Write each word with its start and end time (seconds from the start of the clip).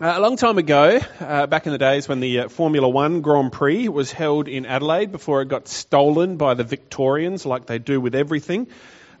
Uh, 0.00 0.12
a 0.14 0.20
long 0.20 0.36
time 0.36 0.58
ago, 0.58 1.00
uh, 1.18 1.48
back 1.48 1.66
in 1.66 1.72
the 1.72 1.78
days 1.78 2.08
when 2.08 2.20
the 2.20 2.38
uh, 2.38 2.48
Formula 2.48 2.88
One 2.88 3.20
Grand 3.20 3.50
Prix 3.50 3.88
was 3.88 4.12
held 4.12 4.46
in 4.46 4.64
Adelaide 4.64 5.10
before 5.10 5.42
it 5.42 5.48
got 5.48 5.66
stolen 5.66 6.36
by 6.36 6.54
the 6.54 6.62
Victorians, 6.62 7.44
like 7.44 7.66
they 7.66 7.80
do 7.80 8.00
with 8.00 8.14
everything, 8.14 8.68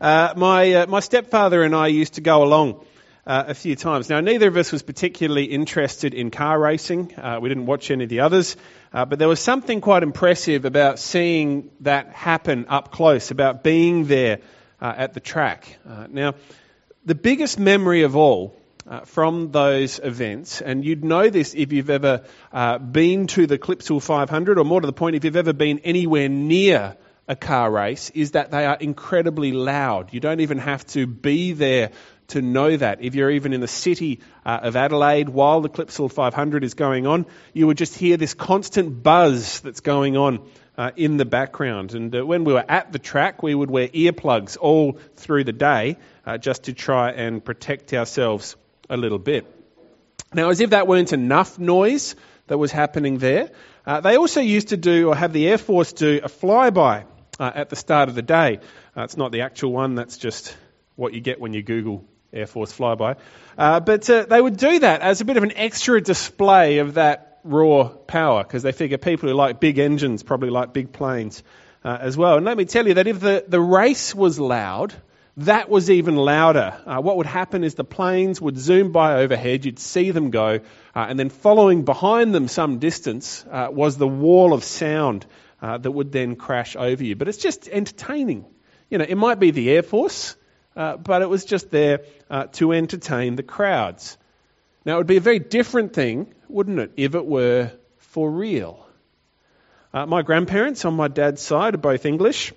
uh, 0.00 0.34
my, 0.36 0.74
uh, 0.74 0.86
my 0.86 1.00
stepfather 1.00 1.64
and 1.64 1.74
I 1.74 1.88
used 1.88 2.14
to 2.14 2.20
go 2.20 2.44
along 2.44 2.86
uh, 3.26 3.46
a 3.48 3.54
few 3.54 3.74
times. 3.74 4.08
Now, 4.08 4.20
neither 4.20 4.46
of 4.46 4.56
us 4.56 4.70
was 4.70 4.82
particularly 4.84 5.46
interested 5.46 6.14
in 6.14 6.30
car 6.30 6.56
racing. 6.56 7.12
we 7.40 7.48
didn't 7.48 7.66
watch 7.66 7.90
any 7.90 8.04
of 8.04 8.10
the 8.10 8.20
others. 8.20 8.56
but 8.92 9.18
there 9.18 9.26
was 9.26 9.40
something 9.40 9.80
quite 9.80 10.04
impressive 10.04 10.64
about 10.64 11.00
seeing 11.00 11.72
that 11.80 12.10
happen 12.10 12.66
up 12.68 12.92
close, 12.92 13.32
about 13.32 13.64
being 13.64 14.04
there 14.04 14.38
at 14.80 15.12
the 15.12 15.18
track. 15.18 15.76
now, 16.08 16.34
the 17.04 17.16
biggest 17.16 17.58
memory 17.58 18.02
of 18.02 18.14
all 18.14 18.57
uh, 18.88 19.00
from 19.00 19.50
those 19.52 20.00
events, 20.02 20.62
and 20.62 20.82
you'd 20.84 21.04
know 21.04 21.28
this 21.28 21.54
if 21.54 21.72
you've 21.72 21.90
ever 21.90 22.24
uh, 22.52 22.78
been 22.78 23.26
to 23.26 23.46
the 23.46 23.58
Clipsal 23.58 24.02
500, 24.02 24.58
or 24.58 24.64
more 24.64 24.80
to 24.80 24.86
the 24.86 24.94
point, 24.94 25.14
if 25.14 25.24
you've 25.24 25.36
ever 25.36 25.52
been 25.52 25.80
anywhere 25.80 26.28
near 26.28 26.96
a 27.28 27.36
car 27.36 27.70
race, 27.70 28.08
is 28.10 28.30
that 28.30 28.50
they 28.50 28.64
are 28.64 28.76
incredibly 28.80 29.52
loud. 29.52 30.14
You 30.14 30.20
don't 30.20 30.40
even 30.40 30.56
have 30.56 30.86
to 30.88 31.06
be 31.06 31.52
there 31.52 31.90
to 32.28 32.40
know 32.40 32.74
that. 32.74 33.02
If 33.02 33.14
you're 33.14 33.30
even 33.30 33.52
in 33.52 33.60
the 33.60 33.68
city 33.68 34.20
uh, 34.46 34.60
of 34.62 34.76
Adelaide 34.76 35.28
while 35.28 35.60
the 35.60 35.68
Clipsal 35.68 36.10
500 36.10 36.64
is 36.64 36.72
going 36.72 37.06
on, 37.06 37.26
you 37.52 37.66
would 37.66 37.76
just 37.76 37.94
hear 37.94 38.16
this 38.16 38.32
constant 38.32 39.02
buzz 39.02 39.60
that's 39.60 39.80
going 39.80 40.16
on 40.16 40.48
uh, 40.78 40.92
in 40.96 41.18
the 41.18 41.26
background. 41.26 41.92
And 41.92 42.14
uh, 42.14 42.24
when 42.24 42.44
we 42.44 42.54
were 42.54 42.64
at 42.66 42.92
the 42.92 42.98
track, 42.98 43.42
we 43.42 43.54
would 43.54 43.70
wear 43.70 43.88
earplugs 43.88 44.56
all 44.58 44.98
through 45.16 45.44
the 45.44 45.52
day 45.52 45.98
uh, 46.24 46.38
just 46.38 46.64
to 46.64 46.72
try 46.72 47.10
and 47.10 47.44
protect 47.44 47.92
ourselves 47.92 48.56
a 48.88 48.96
little 48.96 49.18
bit. 49.18 49.46
Now, 50.34 50.50
as 50.50 50.60
if 50.60 50.70
that 50.70 50.86
weren't 50.86 51.12
enough 51.12 51.58
noise 51.58 52.14
that 52.48 52.58
was 52.58 52.72
happening 52.72 53.18
there, 53.18 53.50
uh, 53.86 54.00
they 54.00 54.16
also 54.16 54.40
used 54.40 54.68
to 54.68 54.76
do, 54.76 55.08
or 55.08 55.16
have 55.16 55.32
the 55.32 55.48
Air 55.48 55.58
Force 55.58 55.92
do, 55.92 56.20
a 56.22 56.28
flyby 56.28 57.04
uh, 57.40 57.52
at 57.54 57.70
the 57.70 57.76
start 57.76 58.08
of 58.08 58.14
the 58.14 58.22
day. 58.22 58.60
Uh, 58.96 59.04
it's 59.04 59.16
not 59.16 59.32
the 59.32 59.42
actual 59.42 59.72
one, 59.72 59.94
that's 59.94 60.18
just 60.18 60.56
what 60.96 61.14
you 61.14 61.20
get 61.20 61.40
when 61.40 61.54
you 61.54 61.62
Google 61.62 62.04
Air 62.32 62.46
Force 62.46 62.76
flyby. 62.76 63.16
Uh, 63.56 63.80
but 63.80 64.08
uh, 64.10 64.26
they 64.28 64.40
would 64.40 64.56
do 64.56 64.80
that 64.80 65.00
as 65.00 65.20
a 65.20 65.24
bit 65.24 65.36
of 65.36 65.42
an 65.42 65.56
extra 65.56 66.00
display 66.00 66.78
of 66.78 66.94
that 66.94 67.40
raw 67.44 67.88
power, 67.88 68.42
because 68.42 68.62
they 68.62 68.72
figure 68.72 68.98
people 68.98 69.28
who 69.28 69.34
like 69.34 69.60
big 69.60 69.78
engines 69.78 70.22
probably 70.22 70.50
like 70.50 70.74
big 70.74 70.92
planes 70.92 71.42
uh, 71.84 71.96
as 72.00 72.16
well. 72.16 72.36
And 72.36 72.44
let 72.44 72.56
me 72.56 72.66
tell 72.66 72.86
you 72.86 72.94
that 72.94 73.06
if 73.06 73.20
the, 73.20 73.44
the 73.48 73.60
race 73.60 74.14
was 74.14 74.38
loud, 74.38 74.92
that 75.38 75.68
was 75.68 75.88
even 75.88 76.16
louder. 76.16 76.76
Uh, 76.84 77.00
what 77.00 77.16
would 77.16 77.26
happen 77.26 77.62
is 77.62 77.76
the 77.76 77.84
planes 77.84 78.40
would 78.40 78.58
zoom 78.58 78.90
by 78.90 79.22
overhead, 79.22 79.64
you'd 79.64 79.78
see 79.78 80.10
them 80.10 80.30
go, 80.30 80.58
uh, 80.96 81.06
and 81.08 81.18
then 81.18 81.30
following 81.30 81.84
behind 81.84 82.34
them 82.34 82.48
some 82.48 82.80
distance 82.80 83.44
uh, 83.50 83.68
was 83.70 83.96
the 83.96 84.08
wall 84.08 84.52
of 84.52 84.64
sound 84.64 85.26
uh, 85.62 85.78
that 85.78 85.92
would 85.92 86.10
then 86.10 86.34
crash 86.34 86.74
over 86.74 87.04
you. 87.04 87.14
But 87.14 87.28
it's 87.28 87.38
just 87.38 87.68
entertaining. 87.68 88.46
You 88.90 88.98
know, 88.98 89.04
it 89.08 89.14
might 89.14 89.38
be 89.38 89.52
the 89.52 89.70
Air 89.70 89.84
Force, 89.84 90.34
uh, 90.74 90.96
but 90.96 91.22
it 91.22 91.28
was 91.28 91.44
just 91.44 91.70
there 91.70 92.00
uh, 92.28 92.46
to 92.54 92.72
entertain 92.72 93.36
the 93.36 93.44
crowds. 93.44 94.18
Now, 94.84 94.94
it 94.94 94.98
would 94.98 95.06
be 95.06 95.18
a 95.18 95.20
very 95.20 95.38
different 95.38 95.92
thing, 95.92 96.34
wouldn't 96.48 96.80
it, 96.80 96.92
if 96.96 97.14
it 97.14 97.24
were 97.24 97.70
for 97.98 98.30
real? 98.30 98.84
my 99.92 100.22
grandparents 100.22 100.84
on 100.84 100.94
my 100.94 101.08
dad's 101.08 101.42
side 101.42 101.74
are 101.74 101.78
both 101.78 102.06
English. 102.06 102.52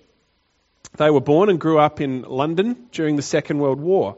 They 0.97 1.09
were 1.09 1.21
born 1.21 1.49
and 1.49 1.59
grew 1.59 1.79
up 1.79 2.01
in 2.01 2.23
London 2.23 2.87
during 2.91 3.15
the 3.15 3.21
Second 3.21 3.59
World 3.59 3.79
War. 3.79 4.17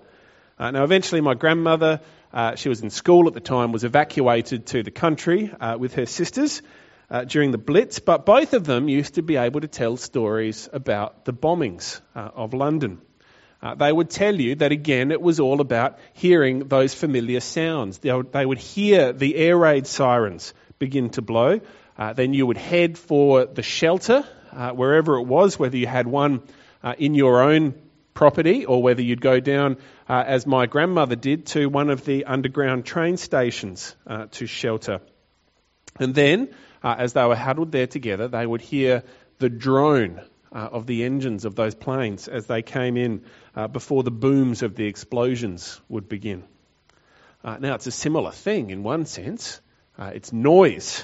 Uh, 0.57 0.71
now, 0.71 0.83
eventually, 0.83 1.21
my 1.21 1.35
grandmother, 1.35 2.02
uh, 2.33 2.55
she 2.55 2.67
was 2.67 2.81
in 2.81 2.89
school 2.89 3.27
at 3.27 3.35
the 3.35 3.39
time, 3.39 3.71
was 3.71 3.83
evacuated 3.83 4.65
to 4.67 4.81
the 4.81 4.89
country 4.89 5.52
uh, 5.59 5.77
with 5.80 5.93
her 5.93 6.07
sisters 6.07 6.63
uh, 7.11 7.25
during 7.25 7.52
the 7.52 7.59
Blitz, 7.59 7.99
but 7.99 8.25
both 8.25 8.53
of 8.53 8.65
them 8.65 8.89
used 8.89 9.15
to 9.15 9.21
be 9.21 9.35
able 9.35 9.61
to 9.61 9.67
tell 9.67 9.98
stories 9.98 10.67
about 10.73 11.25
the 11.25 11.33
bombings 11.33 12.02
uh, 12.15 12.31
of 12.33 12.55
London. 12.55 13.02
Uh, 13.61 13.75
they 13.75 13.92
would 13.92 14.09
tell 14.09 14.36
you 14.36 14.55
that 14.55 14.71
again, 14.71 15.11
it 15.11 15.21
was 15.21 15.39
all 15.39 15.61
about 15.61 15.99
hearing 16.14 16.67
those 16.67 16.95
familiar 16.95 17.39
sounds. 17.39 17.99
They 17.99 18.11
would, 18.11 18.31
they 18.31 18.45
would 18.45 18.58
hear 18.58 19.14
the 19.14 19.36
air 19.36 19.55
raid 19.55 19.86
sirens 19.86 20.55
begin 20.80 21.11
to 21.11 21.21
blow. 21.21 21.61
then 22.15 22.33
you 22.33 22.48
would 22.48 22.58
head 22.58 22.98
for 22.98 23.45
the 23.45 23.61
shelter, 23.61 24.23
wherever 24.73 25.17
it 25.17 25.23
was, 25.23 25.58
whether 25.59 25.77
you 25.77 25.87
had 25.87 26.08
one 26.08 26.42
uh, 26.83 26.94
in 26.98 27.16
your 27.16 27.42
own 27.42 27.73
property 28.14 28.66
or 28.66 28.82
whether 28.82 29.02
you'd 29.02 29.21
go 29.21 29.39
down, 29.39 29.77
uh, 30.08 30.23
as 30.26 30.45
my 30.45 30.66
grandmother 30.66 31.16
did, 31.16 31.45
to 31.48 31.67
one 31.67 31.89
of 31.89 32.05
the 32.05 32.26
underground 32.26 32.86
train 32.86 33.17
stations 33.17 33.95
uh, 34.05 34.27
to 34.32 34.45
shelter. 34.45 34.99
And 35.99 36.14
then, 36.14 36.54
uh, 36.83 36.95
as 36.98 37.14
they 37.14 37.26
were 37.26 37.36
huddled 37.36 37.72
there 37.72 37.88
together, 37.88 38.27
they 38.27 38.45
would 38.45 38.61
hear 38.61 39.04
the 39.39 39.49
drone 39.49 40.22
uh, 40.52 40.70
of 40.72 40.86
the 40.86 41.04
engines 41.04 41.45
of 41.45 41.55
those 41.55 41.73
planes 41.73 42.27
as 42.27 42.45
they 42.45 42.61
came 42.61 42.98
in 42.98 43.23
uh, 43.55 43.67
before 43.67 44.04
the 44.04 44.11
booms 44.11 44.61
of 44.61 44.76
the 44.76 44.86
explosions 44.86 45.80
would 45.89 46.08
begin. 46.08 46.43
now, 47.43 47.76
it's 47.76 47.88
a 47.88 47.92
similar 47.92 48.32
thing 48.32 48.70
in 48.70 48.83
one 48.83 49.05
sense. 49.05 49.60
it's 49.99 50.32
noise, 50.32 51.04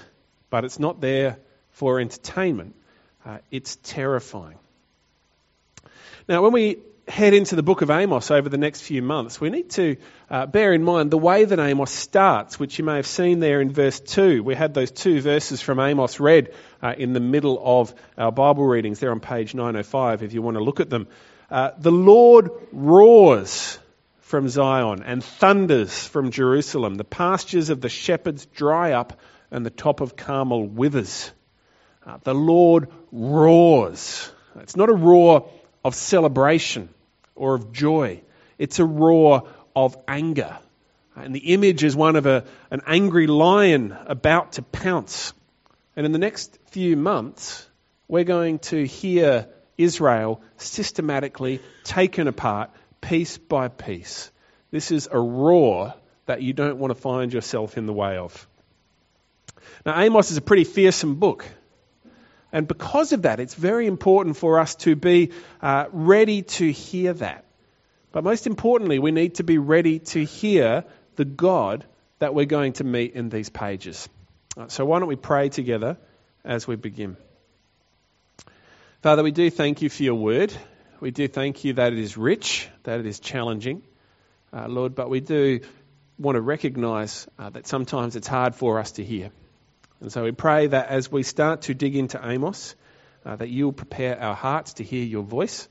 but 0.49 0.65
it's 0.65 0.79
not 0.79 1.01
there 1.01 1.39
for 1.71 1.99
entertainment. 1.99 2.75
it's 3.51 3.77
terrifying. 3.77 4.57
Now, 6.29 6.43
when 6.43 6.51
we 6.51 6.77
head 7.07 7.33
into 7.33 7.55
the 7.55 7.63
book 7.63 7.81
of 7.81 7.89
Amos 7.89 8.29
over 8.29 8.49
the 8.49 8.57
next 8.59 8.81
few 8.81 9.01
months, 9.01 9.41
we 9.41 9.49
need 9.49 9.71
to 9.71 9.97
uh, 10.29 10.45
bear 10.45 10.73
in 10.73 10.83
mind 10.83 11.09
the 11.09 11.17
way 11.17 11.43
that 11.43 11.57
Amos 11.57 11.89
starts, 11.89 12.59
which 12.59 12.77
you 12.77 12.85
may 12.85 12.97
have 12.97 13.07
seen 13.07 13.39
there 13.39 13.61
in 13.61 13.71
verse 13.71 13.99
2. 13.99 14.43
We 14.43 14.53
had 14.53 14.75
those 14.75 14.91
two 14.91 15.21
verses 15.21 15.59
from 15.59 15.79
Amos 15.79 16.19
read 16.19 16.53
uh, 16.83 16.93
in 16.95 17.13
the 17.13 17.19
middle 17.19 17.59
of 17.59 17.95
our 18.15 18.31
Bible 18.31 18.63
readings 18.63 18.99
there 18.99 19.09
on 19.09 19.21
page 19.21 19.55
905 19.55 20.21
if 20.21 20.33
you 20.33 20.43
want 20.43 20.55
to 20.55 20.63
look 20.63 20.79
at 20.79 20.91
them. 20.91 21.07
Uh, 21.49 21.71
the 21.79 21.91
Lord 21.91 22.51
roars 22.71 23.79
from 24.19 24.49
Zion 24.49 25.01
and 25.01 25.23
thunders 25.23 26.05
from 26.05 26.29
Jerusalem. 26.29 26.93
The 26.93 27.05
pastures 27.05 27.71
of 27.71 27.81
the 27.81 27.89
shepherds 27.89 28.45
dry 28.45 28.91
up 28.91 29.19
and 29.49 29.65
the 29.65 29.71
top 29.71 29.99
of 29.99 30.15
Carmel 30.15 30.67
withers. 30.67 31.31
Uh, 32.05 32.19
the 32.21 32.35
Lord 32.35 32.89
roars. 33.11 34.31
It's 34.57 34.75
not 34.75 34.89
a 34.89 34.93
roar 34.93 35.49
of 35.83 35.95
celebration 35.95 36.89
or 37.35 37.55
of 37.55 37.71
joy. 37.71 38.21
It's 38.57 38.79
a 38.79 38.85
roar 38.85 39.47
of 39.75 39.97
anger. 40.07 40.57
And 41.15 41.33
the 41.35 41.53
image 41.53 41.83
is 41.83 41.95
one 41.95 42.15
of 42.15 42.25
a, 42.25 42.45
an 42.71 42.81
angry 42.85 43.27
lion 43.27 43.95
about 44.05 44.53
to 44.53 44.61
pounce. 44.61 45.33
And 45.95 46.05
in 46.05 46.11
the 46.11 46.19
next 46.19 46.57
few 46.67 46.95
months, 46.95 47.67
we're 48.07 48.23
going 48.23 48.59
to 48.59 48.85
hear 48.85 49.47
Israel 49.77 50.41
systematically 50.57 51.61
taken 51.83 52.27
apart 52.27 52.69
piece 53.01 53.37
by 53.37 53.67
piece. 53.67 54.31
This 54.71 54.91
is 54.91 55.09
a 55.11 55.19
roar 55.19 55.93
that 56.25 56.41
you 56.41 56.53
don't 56.53 56.77
want 56.77 56.91
to 56.91 56.99
find 56.99 57.33
yourself 57.33 57.77
in 57.77 57.85
the 57.85 57.93
way 57.93 58.17
of. 58.17 58.47
Now, 59.85 59.99
Amos 59.99 60.31
is 60.31 60.37
a 60.37 60.41
pretty 60.41 60.63
fearsome 60.63 61.15
book. 61.15 61.45
And 62.51 62.67
because 62.67 63.13
of 63.13 63.23
that, 63.23 63.39
it's 63.39 63.53
very 63.53 63.85
important 63.85 64.37
for 64.37 64.59
us 64.59 64.75
to 64.75 64.95
be 64.95 65.31
uh, 65.61 65.85
ready 65.91 66.41
to 66.41 66.71
hear 66.71 67.13
that. 67.13 67.45
But 68.11 68.23
most 68.23 68.47
importantly, 68.47 68.97
we 68.97 69.11
need 69.11 69.35
to 69.35 69.43
be 69.43 69.57
ready 69.57 69.99
to 69.99 70.25
hear 70.25 70.83
the 71.15 71.25
God 71.25 71.85
that 72.17 72.33
we're 72.33 72.45
going 72.45 72.73
to 72.73 72.83
meet 72.83 73.13
in 73.13 73.29
these 73.29 73.49
pages. 73.49 74.09
Uh, 74.57 74.67
so, 74.67 74.83
why 74.85 74.99
don't 74.99 75.07
we 75.07 75.15
pray 75.15 75.49
together 75.49 75.97
as 76.43 76.67
we 76.67 76.75
begin? 76.75 77.17
Father, 79.01 79.23
we 79.23 79.31
do 79.31 79.49
thank 79.49 79.81
you 79.81 79.89
for 79.89 80.03
your 80.03 80.15
word. 80.15 80.51
We 80.99 81.11
do 81.11 81.27
thank 81.27 81.63
you 81.63 81.73
that 81.73 81.93
it 81.93 81.99
is 81.99 82.17
rich, 82.17 82.67
that 82.83 82.99
it 82.99 83.05
is 83.05 83.19
challenging, 83.19 83.83
uh, 84.51 84.67
Lord, 84.67 84.95
but 84.95 85.09
we 85.09 85.21
do 85.21 85.61
want 86.17 86.35
to 86.35 86.41
recognize 86.41 87.27
uh, 87.37 87.49
that 87.51 87.67
sometimes 87.67 88.17
it's 88.17 88.27
hard 88.27 88.55
for 88.55 88.79
us 88.79 88.93
to 88.93 89.03
hear. 89.03 89.31
And 90.01 90.11
so 90.11 90.23
we 90.23 90.31
pray 90.31 90.67
that 90.67 90.87
as 90.87 91.11
we 91.11 91.23
start 91.23 91.63
to 91.63 91.73
dig 91.73 91.95
into 91.95 92.19
Amos, 92.23 92.75
uh, 93.25 93.35
that 93.35 93.49
you 93.49 93.65
will 93.65 93.73
prepare 93.73 94.19
our 94.19 94.35
hearts 94.35 94.73
to 94.75 94.83
hear 94.83 95.03
your 95.03 95.23
voice, 95.23 95.67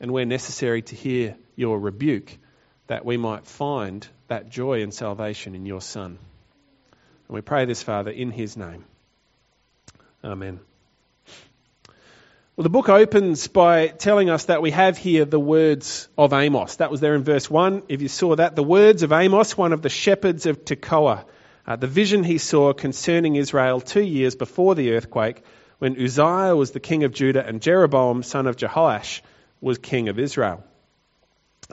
and 0.00 0.10
where 0.10 0.24
necessary 0.24 0.82
to 0.82 0.94
hear 0.94 1.36
your 1.56 1.78
rebuke, 1.78 2.36
that 2.86 3.04
we 3.04 3.16
might 3.16 3.46
find 3.46 4.06
that 4.28 4.48
joy 4.48 4.82
and 4.82 4.92
salvation 4.92 5.54
in 5.54 5.66
your 5.66 5.80
Son. 5.80 6.18
And 7.28 7.34
we 7.34 7.40
pray 7.40 7.64
this, 7.64 7.82
Father, 7.82 8.10
in 8.10 8.30
his 8.30 8.56
name. 8.56 8.84
Amen. 10.24 10.60
Well, 12.56 12.64
the 12.64 12.70
book 12.70 12.88
opens 12.88 13.46
by 13.46 13.86
telling 13.86 14.30
us 14.30 14.46
that 14.46 14.62
we 14.62 14.72
have 14.72 14.98
here 14.98 15.24
the 15.24 15.38
words 15.38 16.08
of 16.18 16.32
Amos. 16.32 16.76
That 16.76 16.90
was 16.90 17.00
there 17.00 17.14
in 17.14 17.22
verse 17.22 17.48
1. 17.48 17.84
If 17.88 18.02
you 18.02 18.08
saw 18.08 18.34
that, 18.34 18.56
the 18.56 18.64
words 18.64 19.04
of 19.04 19.12
Amos, 19.12 19.56
one 19.56 19.72
of 19.72 19.82
the 19.82 19.88
shepherds 19.88 20.46
of 20.46 20.64
Tekoa 20.64 21.24
uh, 21.68 21.76
the 21.76 21.86
vision 21.86 22.24
he 22.24 22.38
saw 22.38 22.72
concerning 22.72 23.36
Israel 23.36 23.82
two 23.82 24.02
years 24.02 24.34
before 24.34 24.74
the 24.74 24.94
earthquake, 24.94 25.42
when 25.78 26.02
Uzziah 26.02 26.56
was 26.56 26.70
the 26.70 26.80
king 26.80 27.04
of 27.04 27.12
Judah 27.12 27.46
and 27.46 27.60
Jeroboam, 27.60 28.22
son 28.22 28.46
of 28.46 28.56
Jehoash, 28.56 29.20
was 29.60 29.76
king 29.76 30.08
of 30.08 30.18
Israel. 30.18 30.64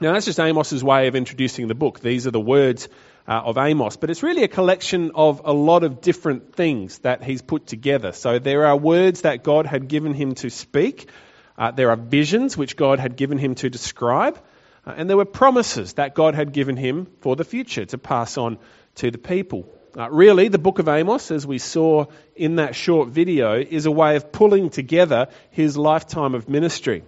Now, 0.02 0.12
that's 0.12 0.26
just 0.26 0.38
Amos's 0.38 0.84
way 0.84 1.08
of 1.08 1.16
introducing 1.16 1.70
the 1.70 1.76
book. 1.76 2.02
These 2.02 2.28
are 2.28 2.32
the 2.32 2.42
words 2.42 2.90
uh, 3.26 3.44
of 3.46 3.58
Amos, 3.58 3.96
but 3.96 4.10
it's 4.10 4.22
really 4.22 4.44
a 4.44 4.50
collection 4.50 5.12
of 5.16 5.42
a 5.46 5.54
lot 5.54 5.86
of 5.86 6.02
different 6.02 6.54
things 6.56 7.00
that 7.00 7.24
he's 7.24 7.42
put 7.42 7.66
together. 7.66 8.12
So 8.12 8.38
there 8.38 8.66
are 8.66 8.76
words 8.76 9.22
that 9.22 9.46
God 9.46 9.66
had 9.66 9.88
given 9.88 10.14
him 10.14 10.36
to 10.36 10.50
speak, 10.50 11.10
uh, 11.58 11.72
there 11.72 11.90
are 11.90 11.96
visions 11.96 12.58
which 12.58 12.76
God 12.76 13.00
had 13.00 13.16
given 13.16 13.38
him 13.38 13.56
to 13.56 13.70
describe, 13.70 14.38
uh, 14.86 14.94
and 14.98 15.10
there 15.10 15.16
were 15.16 15.24
promises 15.24 15.94
that 15.94 16.16
God 16.16 16.36
had 16.36 16.52
given 16.52 16.76
him 16.76 17.08
for 17.22 17.38
the 17.38 17.46
future 17.46 17.86
to 17.86 17.98
pass 17.98 18.38
on 18.38 18.58
to 18.96 19.10
the 19.10 19.18
people. 19.18 19.72
Uh, 19.98 20.10
really, 20.10 20.50
the 20.50 20.58
book 20.58 20.80
of 20.80 20.90
Amos, 20.90 21.32
as 21.32 21.48
we 21.48 21.58
saw 21.58 22.06
in 22.36 22.58
that 22.58 22.76
short 22.76 23.10
video, 23.10 23.58
is 23.58 23.86
a 23.86 23.92
way 23.92 24.18
of 24.18 24.30
pulling 24.32 24.70
together 24.70 25.30
his 25.52 25.78
lifetime 25.78 26.36
of 26.36 26.50
ministry. 26.50 27.04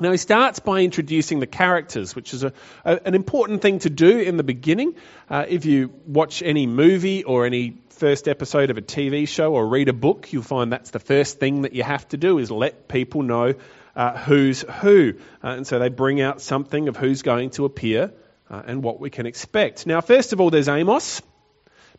Now, 0.00 0.10
he 0.10 0.16
starts 0.16 0.58
by 0.58 0.80
introducing 0.80 1.38
the 1.38 1.46
characters, 1.46 2.16
which 2.16 2.34
is 2.34 2.42
a, 2.42 2.52
a, 2.84 3.06
an 3.06 3.14
important 3.14 3.62
thing 3.62 3.78
to 3.80 3.90
do 3.90 4.18
in 4.18 4.36
the 4.36 4.42
beginning. 4.42 4.94
Uh, 5.30 5.44
if 5.48 5.66
you 5.66 5.92
watch 6.04 6.42
any 6.42 6.66
movie 6.66 7.22
or 7.22 7.46
any 7.46 7.78
first 7.90 8.26
episode 8.26 8.70
of 8.70 8.78
a 8.78 8.82
TV 8.82 9.28
show 9.28 9.52
or 9.52 9.66
read 9.66 9.88
a 9.88 9.92
book, 9.92 10.32
you'll 10.32 10.42
find 10.42 10.72
that's 10.72 10.90
the 10.90 11.00
first 11.00 11.38
thing 11.38 11.62
that 11.62 11.74
you 11.74 11.84
have 11.84 12.06
to 12.08 12.16
do 12.16 12.38
is 12.38 12.50
let 12.50 12.88
people 12.88 13.22
know 13.22 13.54
uh, 13.94 14.16
who's 14.16 14.62
who. 14.62 15.14
Uh, 15.42 15.48
and 15.48 15.66
so 15.66 15.78
they 15.78 15.88
bring 15.88 16.20
out 16.20 16.40
something 16.40 16.88
of 16.88 16.96
who's 16.96 17.22
going 17.22 17.50
to 17.50 17.64
appear 17.64 18.12
uh, 18.50 18.62
and 18.66 18.82
what 18.82 18.98
we 18.98 19.10
can 19.10 19.26
expect. 19.26 19.86
Now, 19.86 20.00
first 20.00 20.32
of 20.32 20.40
all, 20.40 20.50
there's 20.50 20.68
Amos. 20.68 21.22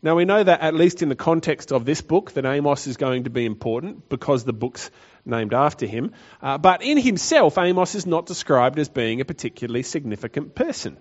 Now, 0.02 0.16
we 0.16 0.24
know 0.24 0.42
that 0.42 0.62
at 0.62 0.76
least 0.76 1.02
in 1.02 1.10
the 1.10 1.16
context 1.16 1.74
of 1.74 1.84
this 1.84 2.00
book, 2.00 2.32
that 2.34 2.46
Amos 2.46 2.88
is 2.88 2.96
going 2.96 3.26
to 3.26 3.30
be 3.30 3.46
important 3.46 4.08
because 4.08 4.46
the 4.46 4.54
book's 4.54 4.90
named 5.26 5.54
after 5.54 5.86
him. 5.86 6.14
Uh, 6.42 6.58
but 6.58 6.82
in 6.82 6.98
himself, 6.98 7.58
Amos 7.58 7.96
is 7.96 8.06
not 8.06 8.26
described 8.26 8.80
as 8.80 8.88
being 8.88 9.20
a 9.20 9.26
particularly 9.26 9.84
significant 9.84 10.56
person, 10.56 10.98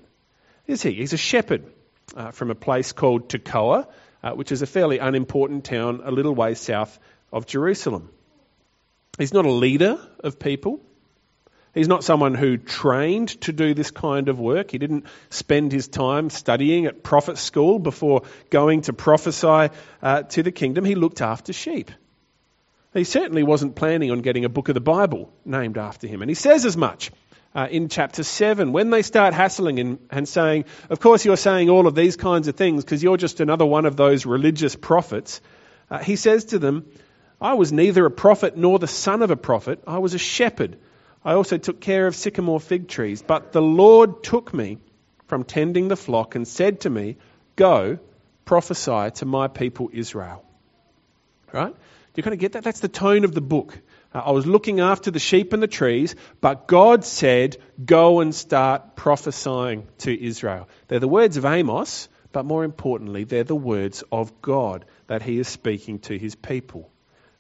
is 0.66 0.82
he? 0.82 0.94
He's 0.94 1.12
a 1.12 1.18
shepherd 1.18 1.72
uh, 2.16 2.32
from 2.32 2.50
a 2.50 2.56
place 2.56 2.90
called 2.90 3.28
Tekoa, 3.28 3.86
uh, 4.22 4.32
which 4.32 4.50
is 4.50 4.62
a 4.62 4.66
fairly 4.66 4.98
unimportant 4.98 5.64
town 5.64 6.00
a 6.02 6.10
little 6.10 6.34
way 6.34 6.54
south 6.54 6.98
of 7.32 7.46
Jerusalem. 7.46 8.10
He's 9.16 9.32
not 9.32 9.46
a 9.46 9.52
leader 9.52 9.98
of 10.24 10.40
people. 10.40 10.80
He's 11.78 11.86
not 11.86 12.02
someone 12.02 12.34
who 12.34 12.56
trained 12.56 13.40
to 13.42 13.52
do 13.52 13.72
this 13.72 13.92
kind 13.92 14.28
of 14.28 14.40
work. 14.40 14.72
He 14.72 14.78
didn't 14.78 15.04
spend 15.30 15.70
his 15.70 15.86
time 15.86 16.28
studying 16.28 16.86
at 16.86 17.04
prophet 17.04 17.38
school 17.38 17.78
before 17.78 18.22
going 18.50 18.80
to 18.82 18.92
prophesy 18.92 19.72
uh, 20.02 20.22
to 20.22 20.42
the 20.42 20.50
kingdom. 20.50 20.84
He 20.84 20.96
looked 20.96 21.20
after 21.20 21.52
sheep. 21.52 21.92
He 22.94 23.04
certainly 23.04 23.44
wasn't 23.44 23.76
planning 23.76 24.10
on 24.10 24.22
getting 24.22 24.44
a 24.44 24.48
book 24.48 24.69
of 24.69 24.75
the 24.75 24.80
Bible 24.80 25.32
named 25.44 25.78
after 25.78 26.08
him. 26.08 26.20
And 26.20 26.28
he 26.28 26.34
says 26.34 26.64
as 26.64 26.76
much 26.76 27.12
uh, 27.54 27.69
in 27.70 27.88
chapter 27.88 28.25
7 28.25 28.72
when 28.72 28.90
they 28.90 29.02
start 29.02 29.32
hassling 29.32 29.78
and, 29.78 30.00
and 30.10 30.28
saying, 30.28 30.64
Of 30.90 30.98
course, 30.98 31.25
you're 31.25 31.36
saying 31.36 31.70
all 31.70 31.86
of 31.86 31.94
these 31.94 32.16
kinds 32.16 32.48
of 32.48 32.56
things 32.56 32.82
because 32.82 33.04
you're 33.04 33.16
just 33.16 33.38
another 33.38 33.64
one 33.64 33.86
of 33.86 33.96
those 33.96 34.26
religious 34.26 34.75
prophets. 34.75 35.40
Uh, 35.88 35.98
he 35.98 36.16
says 36.16 36.46
to 36.46 36.58
them, 36.58 36.90
I 37.40 37.54
was 37.54 37.70
neither 37.70 38.04
a 38.04 38.10
prophet 38.10 38.56
nor 38.56 38.80
the 38.80 38.88
son 38.88 39.22
of 39.22 39.30
a 39.30 39.36
prophet. 39.36 39.80
I 39.86 39.98
was 39.98 40.14
a 40.14 40.19
shepherd. 40.19 40.76
I 41.28 41.34
also 41.34 41.58
took 41.58 41.78
care 41.78 42.06
of 42.06 42.16
sycamore 42.16 42.58
fig 42.58 42.88
trees. 42.88 43.20
But 43.20 43.52
the 43.52 43.60
Lord 43.60 44.22
took 44.22 44.54
me 44.54 44.78
from 45.26 45.44
tending 45.44 45.88
the 45.88 45.96
flock 45.96 46.36
and 46.36 46.48
said 46.48 46.80
to 46.80 46.90
me, 46.90 47.19
Go, 47.54 47.98
prophesy 48.46 49.10
to 49.16 49.26
my 49.26 49.48
people 49.48 49.90
Israel. 49.92 50.42
Right? 51.52 51.75
Do 51.75 52.12
you 52.16 52.22
kind 52.22 52.32
of 52.32 52.40
get 52.40 52.52
that? 52.52 52.64
That's 52.64 52.80
the 52.80 52.88
tone 52.88 53.25
of 53.25 53.34
the 53.34 53.42
book. 53.42 53.78
Uh, 54.14 54.22
I 54.25 54.30
was 54.30 54.46
looking 54.46 54.80
after 54.80 55.10
the 55.10 55.19
sheep 55.19 55.52
and 55.52 55.62
the 55.62 55.69
trees, 55.69 56.16
but 56.40 56.66
God 56.66 57.04
said, 57.04 57.58
Go 57.84 58.20
and 58.20 58.34
start 58.34 58.96
prophesying 58.96 59.86
to 59.98 60.25
Israel. 60.28 60.66
They're 60.86 60.98
the 60.98 61.08
words 61.08 61.36
of 61.36 61.44
Amos, 61.44 62.08
but 62.32 62.46
more 62.46 62.64
importantly, 62.64 63.25
they're 63.25 63.44
the 63.44 63.54
words 63.54 64.02
of 64.10 64.40
God 64.40 64.86
that 65.08 65.20
he 65.20 65.38
is 65.38 65.46
speaking 65.46 65.98
to 66.08 66.16
his 66.16 66.36
people. 66.36 66.90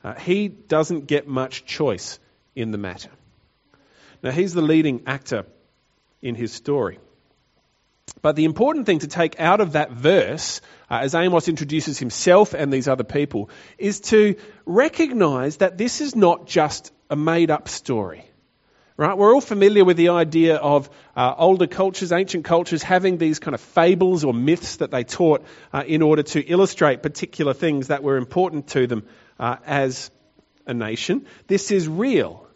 Uh, 0.04 0.12
he 0.12 0.48
doesn't 0.48 1.06
get 1.06 1.26
much 1.26 1.64
choice 1.64 2.18
in 2.54 2.70
the 2.70 2.76
matter. 2.76 3.08
Now, 4.22 4.30
he's 4.30 4.54
the 4.54 4.62
leading 4.62 5.02
actor 5.06 5.46
in 6.22 6.34
his 6.34 6.52
story. 6.52 6.98
But 8.22 8.36
the 8.36 8.44
important 8.44 8.86
thing 8.86 9.00
to 9.00 9.06
take 9.06 9.38
out 9.38 9.60
of 9.60 9.72
that 9.72 9.92
verse, 9.92 10.60
uh, 10.90 11.00
as 11.02 11.14
Amos 11.14 11.48
introduces 11.48 11.98
himself 11.98 12.54
and 12.54 12.72
these 12.72 12.88
other 12.88 13.04
people, 13.04 13.50
is 13.76 14.00
to 14.00 14.36
recognize 14.66 15.58
that 15.58 15.78
this 15.78 16.00
is 16.00 16.16
not 16.16 16.46
just 16.46 16.92
a 17.10 17.16
made 17.16 17.50
up 17.50 17.68
story. 17.68 18.24
Right? 18.96 19.16
We're 19.16 19.32
all 19.32 19.40
familiar 19.40 19.84
with 19.84 19.96
the 19.96 20.08
idea 20.08 20.56
of 20.56 20.90
uh, 21.14 21.32
older 21.38 21.68
cultures, 21.68 22.10
ancient 22.10 22.44
cultures, 22.44 22.82
having 22.82 23.16
these 23.16 23.38
kind 23.38 23.54
of 23.54 23.60
fables 23.60 24.24
or 24.24 24.34
myths 24.34 24.76
that 24.76 24.90
they 24.90 25.04
taught 25.04 25.44
uh, 25.72 25.84
in 25.86 26.02
order 26.02 26.24
to 26.24 26.40
illustrate 26.40 27.00
particular 27.00 27.54
things 27.54 27.88
that 27.88 28.02
were 28.02 28.16
important 28.16 28.66
to 28.68 28.88
them 28.88 29.06
uh, 29.38 29.56
as 29.64 30.10
a 30.66 30.74
nation. 30.74 31.26
This 31.46 31.70
is 31.70 31.86
real. 31.86 32.47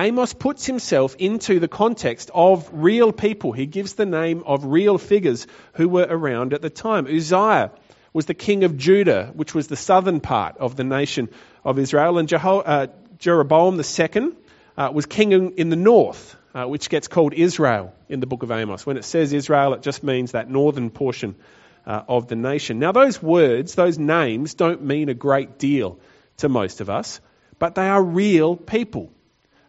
Amos 0.00 0.32
puts 0.32 0.64
himself 0.64 1.14
into 1.18 1.60
the 1.60 1.68
context 1.68 2.30
of 2.32 2.70
real 2.72 3.12
people. 3.12 3.52
He 3.52 3.66
gives 3.66 3.92
the 3.92 4.06
name 4.06 4.42
of 4.46 4.64
real 4.64 4.96
figures 4.96 5.46
who 5.74 5.90
were 5.90 6.06
around 6.08 6.54
at 6.54 6.62
the 6.62 6.70
time. 6.70 7.06
Uzziah 7.06 7.70
was 8.14 8.24
the 8.24 8.32
king 8.32 8.64
of 8.64 8.78
Judah, 8.78 9.30
which 9.34 9.54
was 9.54 9.66
the 9.66 9.76
southern 9.76 10.20
part 10.20 10.56
of 10.56 10.74
the 10.74 10.84
nation 10.84 11.28
of 11.64 11.78
Israel, 11.78 12.16
and 12.16 12.26
Jeho- 12.26 12.62
uh, 12.64 12.86
Jeroboam 13.18 13.78
II 13.78 14.32
uh, 14.78 14.90
was 14.90 15.04
king 15.04 15.32
in, 15.58 15.68
the 15.68 15.76
north, 15.76 16.34
uh, 16.54 16.64
which 16.64 16.88
gets 16.88 17.06
called 17.06 17.34
Israel 17.34 17.92
in 18.08 18.20
the 18.20 18.26
book 18.26 18.42
of 18.42 18.50
Amos. 18.50 18.86
When 18.86 18.96
it 18.96 19.04
says 19.04 19.34
Israel, 19.34 19.74
it 19.74 19.82
just 19.82 20.02
means 20.02 20.32
that 20.32 20.48
northern 20.48 20.88
portion 20.88 21.36
uh, 21.84 22.04
of 22.08 22.26
the 22.26 22.36
nation. 22.36 22.78
Now, 22.78 22.92
those 22.92 23.22
words, 23.22 23.74
those 23.74 23.98
names, 23.98 24.54
don't 24.54 24.82
mean 24.82 25.10
a 25.10 25.14
great 25.14 25.58
deal 25.58 25.98
to 26.38 26.48
most 26.48 26.80
of 26.80 26.88
us, 26.88 27.20
but 27.58 27.74
they 27.74 27.86
are 27.86 28.02
real 28.02 28.56
people. 28.56 29.12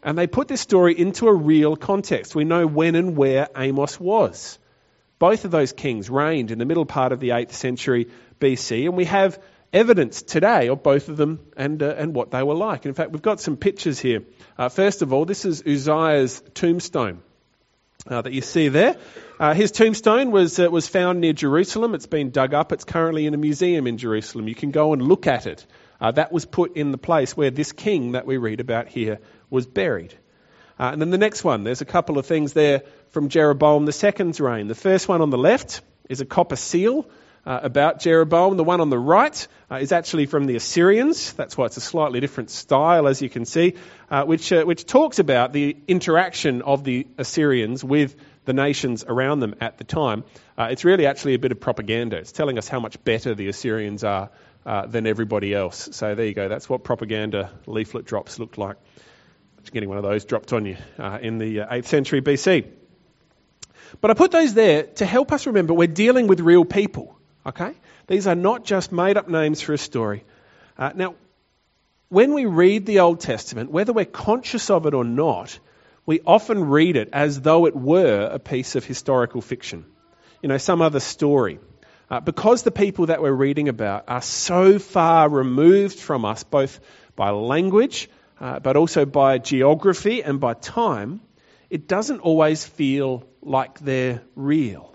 And 0.03 0.17
they 0.17 0.27
put 0.27 0.47
this 0.47 0.61
story 0.61 0.97
into 0.97 1.27
a 1.27 1.33
real 1.33 1.75
context. 1.75 2.33
We 2.35 2.43
know 2.43 2.65
when 2.65 2.95
and 2.95 3.15
where 3.15 3.47
Amos 3.55 3.99
was. 3.99 4.57
Both 5.19 5.45
of 5.45 5.51
those 5.51 5.73
kings 5.73 6.09
reigned 6.09 6.49
in 6.49 6.57
the 6.57 6.65
middle 6.65 6.85
part 6.85 7.11
of 7.11 7.19
the 7.19 7.29
8th 7.29 7.51
century 7.51 8.07
BC, 8.39 8.85
and 8.85 8.97
we 8.97 9.05
have 9.05 9.39
evidence 9.71 10.23
today 10.23 10.67
of 10.69 10.83
both 10.83 11.09
of 11.09 11.17
them 11.17 11.39
and, 11.55 11.81
uh, 11.81 11.93
and 11.97 12.13
what 12.13 12.31
they 12.31 12.43
were 12.43 12.55
like. 12.55 12.85
In 12.85 12.93
fact, 12.93 13.11
we've 13.11 13.21
got 13.21 13.39
some 13.39 13.55
pictures 13.55 13.99
here. 13.99 14.23
Uh, 14.57 14.69
first 14.69 15.01
of 15.01 15.13
all, 15.13 15.25
this 15.25 15.45
is 15.45 15.63
Uzziah's 15.65 16.41
tombstone 16.55 17.21
uh, 18.07 18.21
that 18.21 18.33
you 18.33 18.41
see 18.41 18.69
there. 18.69 18.97
Uh, 19.39 19.53
his 19.53 19.71
tombstone 19.71 20.31
was, 20.31 20.59
uh, 20.59 20.69
was 20.69 20.87
found 20.87 21.21
near 21.21 21.33
Jerusalem. 21.33 21.93
It's 21.93 22.07
been 22.07 22.31
dug 22.31 22.53
up. 22.53 22.71
It's 22.71 22.83
currently 22.83 23.25
in 23.27 23.33
a 23.33 23.37
museum 23.37 23.87
in 23.87 23.97
Jerusalem. 23.97 24.47
You 24.47 24.55
can 24.55 24.71
go 24.71 24.93
and 24.93 25.01
look 25.01 25.27
at 25.27 25.45
it. 25.45 25.65
Uh, 25.99 26.11
that 26.11 26.31
was 26.31 26.45
put 26.45 26.75
in 26.75 26.91
the 26.91 26.97
place 26.97 27.37
where 27.37 27.51
this 27.51 27.71
king 27.71 28.13
that 28.13 28.25
we 28.25 28.37
read 28.37 28.59
about 28.59 28.87
here 28.87 29.19
was 29.51 29.67
buried. 29.67 30.15
Uh, 30.79 30.89
and 30.93 30.99
then 30.99 31.11
the 31.11 31.19
next 31.19 31.43
one, 31.43 31.63
there's 31.63 31.81
a 31.81 31.85
couple 31.85 32.17
of 32.17 32.25
things 32.25 32.53
there 32.53 32.81
from 33.09 33.29
Jeroboam 33.29 33.87
II's 33.87 34.39
reign. 34.39 34.67
The 34.67 34.73
first 34.73 35.07
one 35.07 35.21
on 35.21 35.29
the 35.29 35.37
left 35.37 35.81
is 36.09 36.21
a 36.21 36.25
copper 36.25 36.55
seal 36.55 37.07
uh, 37.45 37.59
about 37.63 37.99
Jeroboam. 37.99 38.57
The 38.57 38.63
one 38.63 38.81
on 38.81 38.89
the 38.89 38.97
right 38.97 39.47
uh, 39.69 39.75
is 39.75 39.91
actually 39.91 40.25
from 40.25 40.45
the 40.45 40.55
Assyrians. 40.55 41.33
That's 41.33 41.57
why 41.57 41.65
it's 41.65 41.77
a 41.77 41.81
slightly 41.81 42.19
different 42.19 42.49
style, 42.49 43.07
as 43.07 43.21
you 43.21 43.29
can 43.29 43.45
see, 43.45 43.75
uh, 44.09 44.25
which, 44.25 44.51
uh, 44.51 44.63
which 44.63 44.85
talks 44.85 45.19
about 45.19 45.53
the 45.53 45.77
interaction 45.87 46.61
of 46.63 46.83
the 46.83 47.07
Assyrians 47.17 47.83
with 47.83 48.15
the 48.45 48.53
nations 48.53 49.03
around 49.07 49.39
them 49.39 49.55
at 49.61 49.77
the 49.77 49.83
time. 49.83 50.23
Uh, 50.57 50.69
it's 50.71 50.83
really 50.83 51.05
actually 51.05 51.35
a 51.35 51.39
bit 51.39 51.51
of 51.51 51.59
propaganda. 51.59 52.17
It's 52.17 52.31
telling 52.31 52.57
us 52.57 52.67
how 52.67 52.79
much 52.79 53.03
better 53.03 53.35
the 53.35 53.49
Assyrians 53.49 54.03
are 54.03 54.29
than 54.87 55.07
everybody 55.07 55.53
else. 55.53 55.89
So 55.91 56.15
there 56.15 56.25
you 56.25 56.33
go. 56.33 56.47
That's 56.47 56.69
what 56.69 56.83
propaganda 56.83 57.51
leaflet 57.65 58.05
drops 58.05 58.39
looked 58.39 58.57
like. 58.57 58.77
Getting 59.69 59.89
one 59.89 59.97
of 59.97 60.03
those 60.03 60.25
dropped 60.25 60.51
on 60.53 60.65
you 60.65 60.77
uh, 60.97 61.19
in 61.21 61.37
the 61.37 61.57
8th 61.57 61.83
uh, 61.83 61.87
century 61.87 62.21
BC. 62.21 62.65
But 63.99 64.11
I 64.11 64.13
put 64.15 64.31
those 64.31 64.53
there 64.53 64.83
to 64.83 65.05
help 65.05 65.31
us 65.31 65.45
remember 65.45 65.73
we're 65.73 65.87
dealing 65.87 66.27
with 66.27 66.39
real 66.39 66.65
people. 66.65 67.17
Okay? 67.45 67.73
These 68.07 68.27
are 68.27 68.35
not 68.35 68.65
just 68.65 68.91
made 68.91 69.17
up 69.17 69.27
names 69.27 69.61
for 69.61 69.73
a 69.73 69.77
story. 69.77 70.23
Uh, 70.77 70.91
now, 70.95 71.15
when 72.09 72.33
we 72.33 72.45
read 72.45 72.85
the 72.85 72.99
Old 72.99 73.21
Testament, 73.21 73.71
whether 73.71 73.93
we're 73.93 74.05
conscious 74.05 74.69
of 74.69 74.85
it 74.85 74.93
or 74.93 75.03
not, 75.03 75.57
we 76.05 76.19
often 76.25 76.65
read 76.65 76.97
it 76.97 77.09
as 77.13 77.39
though 77.39 77.65
it 77.67 77.75
were 77.75 78.29
a 78.31 78.39
piece 78.39 78.75
of 78.75 78.83
historical 78.83 79.41
fiction. 79.41 79.85
You 80.41 80.49
know, 80.49 80.57
some 80.57 80.81
other 80.81 80.99
story. 80.99 81.59
Uh, 82.09 82.19
because 82.19 82.63
the 82.63 82.71
people 82.71 83.05
that 83.05 83.21
we're 83.21 83.31
reading 83.31 83.69
about 83.69 84.05
are 84.09 84.21
so 84.21 84.79
far 84.79 85.29
removed 85.29 85.97
from 85.97 86.25
us, 86.25 86.43
both 86.43 86.79
by 87.15 87.29
language, 87.29 88.09
uh, 88.41 88.59
but 88.59 88.75
also 88.75 89.05
by 89.05 89.37
geography 89.37 90.23
and 90.23 90.39
by 90.39 90.55
time, 90.55 91.21
it 91.69 91.87
doesn't 91.87 92.21
always 92.21 92.65
feel 92.65 93.23
like 93.41 93.79
they're 93.79 94.21
real. 94.35 94.93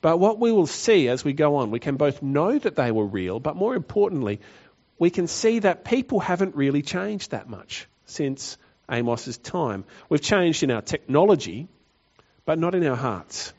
But 0.00 0.18
what 0.18 0.40
we 0.40 0.50
will 0.50 0.66
see 0.66 1.08
as 1.08 1.24
we 1.24 1.32
go 1.32 1.56
on, 1.56 1.70
we 1.70 1.78
can 1.78 1.96
both 1.96 2.20
know 2.20 2.58
that 2.58 2.74
they 2.74 2.90
were 2.90 3.06
real, 3.06 3.38
but 3.38 3.54
more 3.54 3.76
importantly, 3.76 4.40
we 4.98 5.10
can 5.10 5.28
see 5.28 5.60
that 5.60 5.84
people 5.84 6.18
haven't 6.18 6.56
really 6.56 6.82
changed 6.82 7.30
that 7.30 7.48
much 7.48 7.86
since 8.06 8.58
Amos's 8.88 9.38
time. 9.38 9.84
We've 10.08 10.20
changed 10.20 10.64
in 10.64 10.72
our 10.72 10.82
technology, 10.82 11.68
but 12.44 12.58
not 12.58 12.74
in 12.74 12.84
our 12.84 12.96
hearts. 12.96 13.52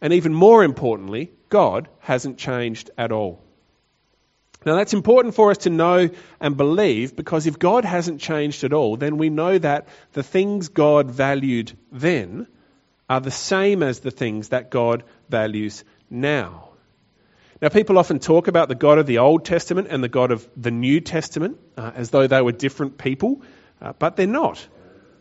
And 0.00 0.12
even 0.12 0.34
more 0.34 0.64
importantly, 0.64 1.30
God 1.48 1.88
hasn't 2.00 2.38
changed 2.38 2.90
at 2.98 3.12
all. 3.12 3.40
Now, 4.66 4.74
that's 4.74 4.92
important 4.92 5.34
for 5.34 5.50
us 5.50 5.58
to 5.58 5.70
know 5.70 6.10
and 6.40 6.56
believe 6.56 7.14
because 7.14 7.46
if 7.46 7.58
God 7.58 7.84
hasn't 7.84 8.20
changed 8.20 8.64
at 8.64 8.72
all, 8.72 8.96
then 8.96 9.16
we 9.16 9.30
know 9.30 9.56
that 9.56 9.88
the 10.12 10.22
things 10.22 10.68
God 10.68 11.10
valued 11.10 11.72
then 11.92 12.48
are 13.08 13.20
the 13.20 13.30
same 13.30 13.82
as 13.82 14.00
the 14.00 14.10
things 14.10 14.48
that 14.48 14.70
God 14.70 15.04
values 15.28 15.84
now. 16.10 16.68
Now, 17.62 17.68
people 17.70 17.98
often 17.98 18.18
talk 18.18 18.46
about 18.46 18.68
the 18.68 18.74
God 18.74 18.98
of 18.98 19.06
the 19.06 19.18
Old 19.18 19.44
Testament 19.44 19.88
and 19.90 20.02
the 20.02 20.08
God 20.08 20.30
of 20.30 20.48
the 20.56 20.70
New 20.70 21.00
Testament 21.00 21.58
uh, 21.76 21.90
as 21.94 22.10
though 22.10 22.26
they 22.26 22.40
were 22.40 22.52
different 22.52 22.98
people, 22.98 23.42
uh, 23.80 23.94
but 23.98 24.16
they're 24.16 24.26
not. 24.26 24.64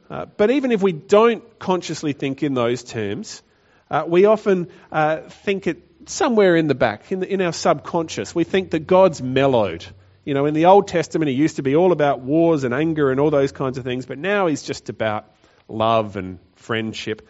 Uh, 0.09 0.25
but 0.25 0.51
even 0.51 0.71
if 0.71 0.81
we 0.81 0.91
don't 0.91 1.57
consciously 1.59 2.13
think 2.13 2.43
in 2.43 2.53
those 2.53 2.83
terms, 2.83 3.41
uh, 3.89 4.03
we 4.07 4.25
often 4.25 4.67
uh, 4.91 5.21
think 5.21 5.67
it 5.67 5.86
somewhere 6.09 6.55
in 6.55 6.67
the 6.67 6.75
back, 6.75 7.11
in, 7.11 7.19
the, 7.19 7.31
in 7.31 7.41
our 7.41 7.53
subconscious, 7.53 8.33
we 8.33 8.43
think 8.43 8.71
that 8.71 8.87
God's 8.87 9.21
mellowed. 9.21 9.85
You 10.25 10.33
know, 10.33 10.45
in 10.45 10.53
the 10.53 10.65
Old 10.65 10.87
Testament, 10.87 11.29
he 11.29 11.35
used 11.35 11.55
to 11.55 11.63
be 11.63 11.75
all 11.75 11.91
about 11.91 12.19
wars 12.19 12.63
and 12.63 12.73
anger 12.73 13.11
and 13.11 13.19
all 13.19 13.29
those 13.29 13.51
kinds 13.51 13.77
of 13.77 13.83
things, 13.83 14.05
but 14.05 14.17
now 14.17 14.47
he's 14.47 14.63
just 14.63 14.89
about 14.89 15.31
love 15.67 16.15
and 16.17 16.39
friendship. 16.55 17.27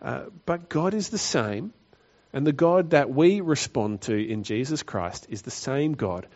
Uh, 0.00 0.24
but 0.46 0.68
God 0.68 0.94
is 0.94 1.10
the 1.10 1.18
same, 1.18 1.72
and 2.32 2.46
the 2.46 2.52
God 2.52 2.90
that 2.90 3.10
we 3.10 3.40
respond 3.40 4.02
to 4.02 4.14
in 4.14 4.44
Jesus 4.44 4.82
Christ 4.82 5.26
is 5.28 5.42
the 5.42 5.50
same 5.50 5.92
God 5.92 6.26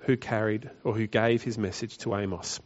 who 0.00 0.16
carried 0.16 0.70
or 0.84 0.94
who 0.94 1.06
gave 1.06 1.42
his 1.42 1.58
message 1.58 1.98
to 1.98 2.16
Amos. 2.16 2.60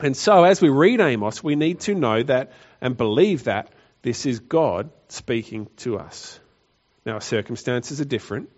And 0.00 0.16
so, 0.16 0.44
as 0.44 0.60
we 0.60 0.68
read 0.68 1.00
Amos, 1.00 1.44
we 1.44 1.54
need 1.54 1.80
to 1.80 1.94
know 1.94 2.22
that 2.24 2.52
and 2.80 2.96
believe 2.96 3.44
that 3.44 3.72
this 4.02 4.26
is 4.26 4.40
God 4.40 4.90
speaking 5.08 5.68
to 5.78 5.98
us. 5.98 6.40
Now, 7.04 7.14
our 7.14 7.20
circumstances 7.20 8.00
are 8.00 8.04
different, 8.04 8.50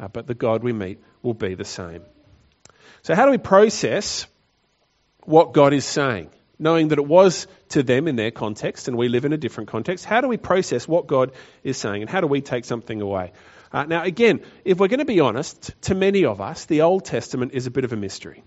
uh, 0.00 0.08
but 0.08 0.26
the 0.26 0.34
God 0.34 0.62
we 0.62 0.72
meet 0.72 1.00
will 1.22 1.34
be 1.34 1.54
the 1.54 1.64
same. 1.64 2.02
So, 3.02 3.14
how 3.14 3.24
do 3.26 3.30
we 3.30 3.38
process 3.38 4.26
what 5.24 5.52
God 5.52 5.72
is 5.72 5.84
saying? 5.84 6.30
Knowing 6.58 6.88
that 6.88 6.98
it 6.98 7.06
was 7.06 7.46
to 7.70 7.82
them 7.82 8.06
in 8.06 8.16
their 8.16 8.30
context 8.30 8.86
and 8.86 8.96
we 8.96 9.08
live 9.08 9.24
in 9.24 9.32
a 9.32 9.36
different 9.36 9.68
context, 9.70 10.04
how 10.04 10.20
do 10.20 10.28
we 10.28 10.36
process 10.36 10.86
what 10.86 11.06
God 11.06 11.32
is 11.64 11.76
saying 11.76 12.02
and 12.02 12.10
how 12.10 12.20
do 12.20 12.26
we 12.26 12.40
take 12.40 12.64
something 12.64 13.00
away? 13.00 13.32
Uh, 13.72 13.84
now, 13.84 14.02
again, 14.02 14.42
if 14.64 14.78
we're 14.78 14.88
going 14.88 14.98
to 14.98 15.04
be 15.04 15.20
honest, 15.20 15.72
to 15.82 15.94
many 15.94 16.24
of 16.24 16.40
us, 16.40 16.66
the 16.66 16.82
Old 16.82 17.04
Testament 17.04 17.52
is 17.54 17.66
a 17.66 17.70
bit 17.70 17.84
of 17.84 17.92
a 17.92 17.96
mystery. 17.96 18.44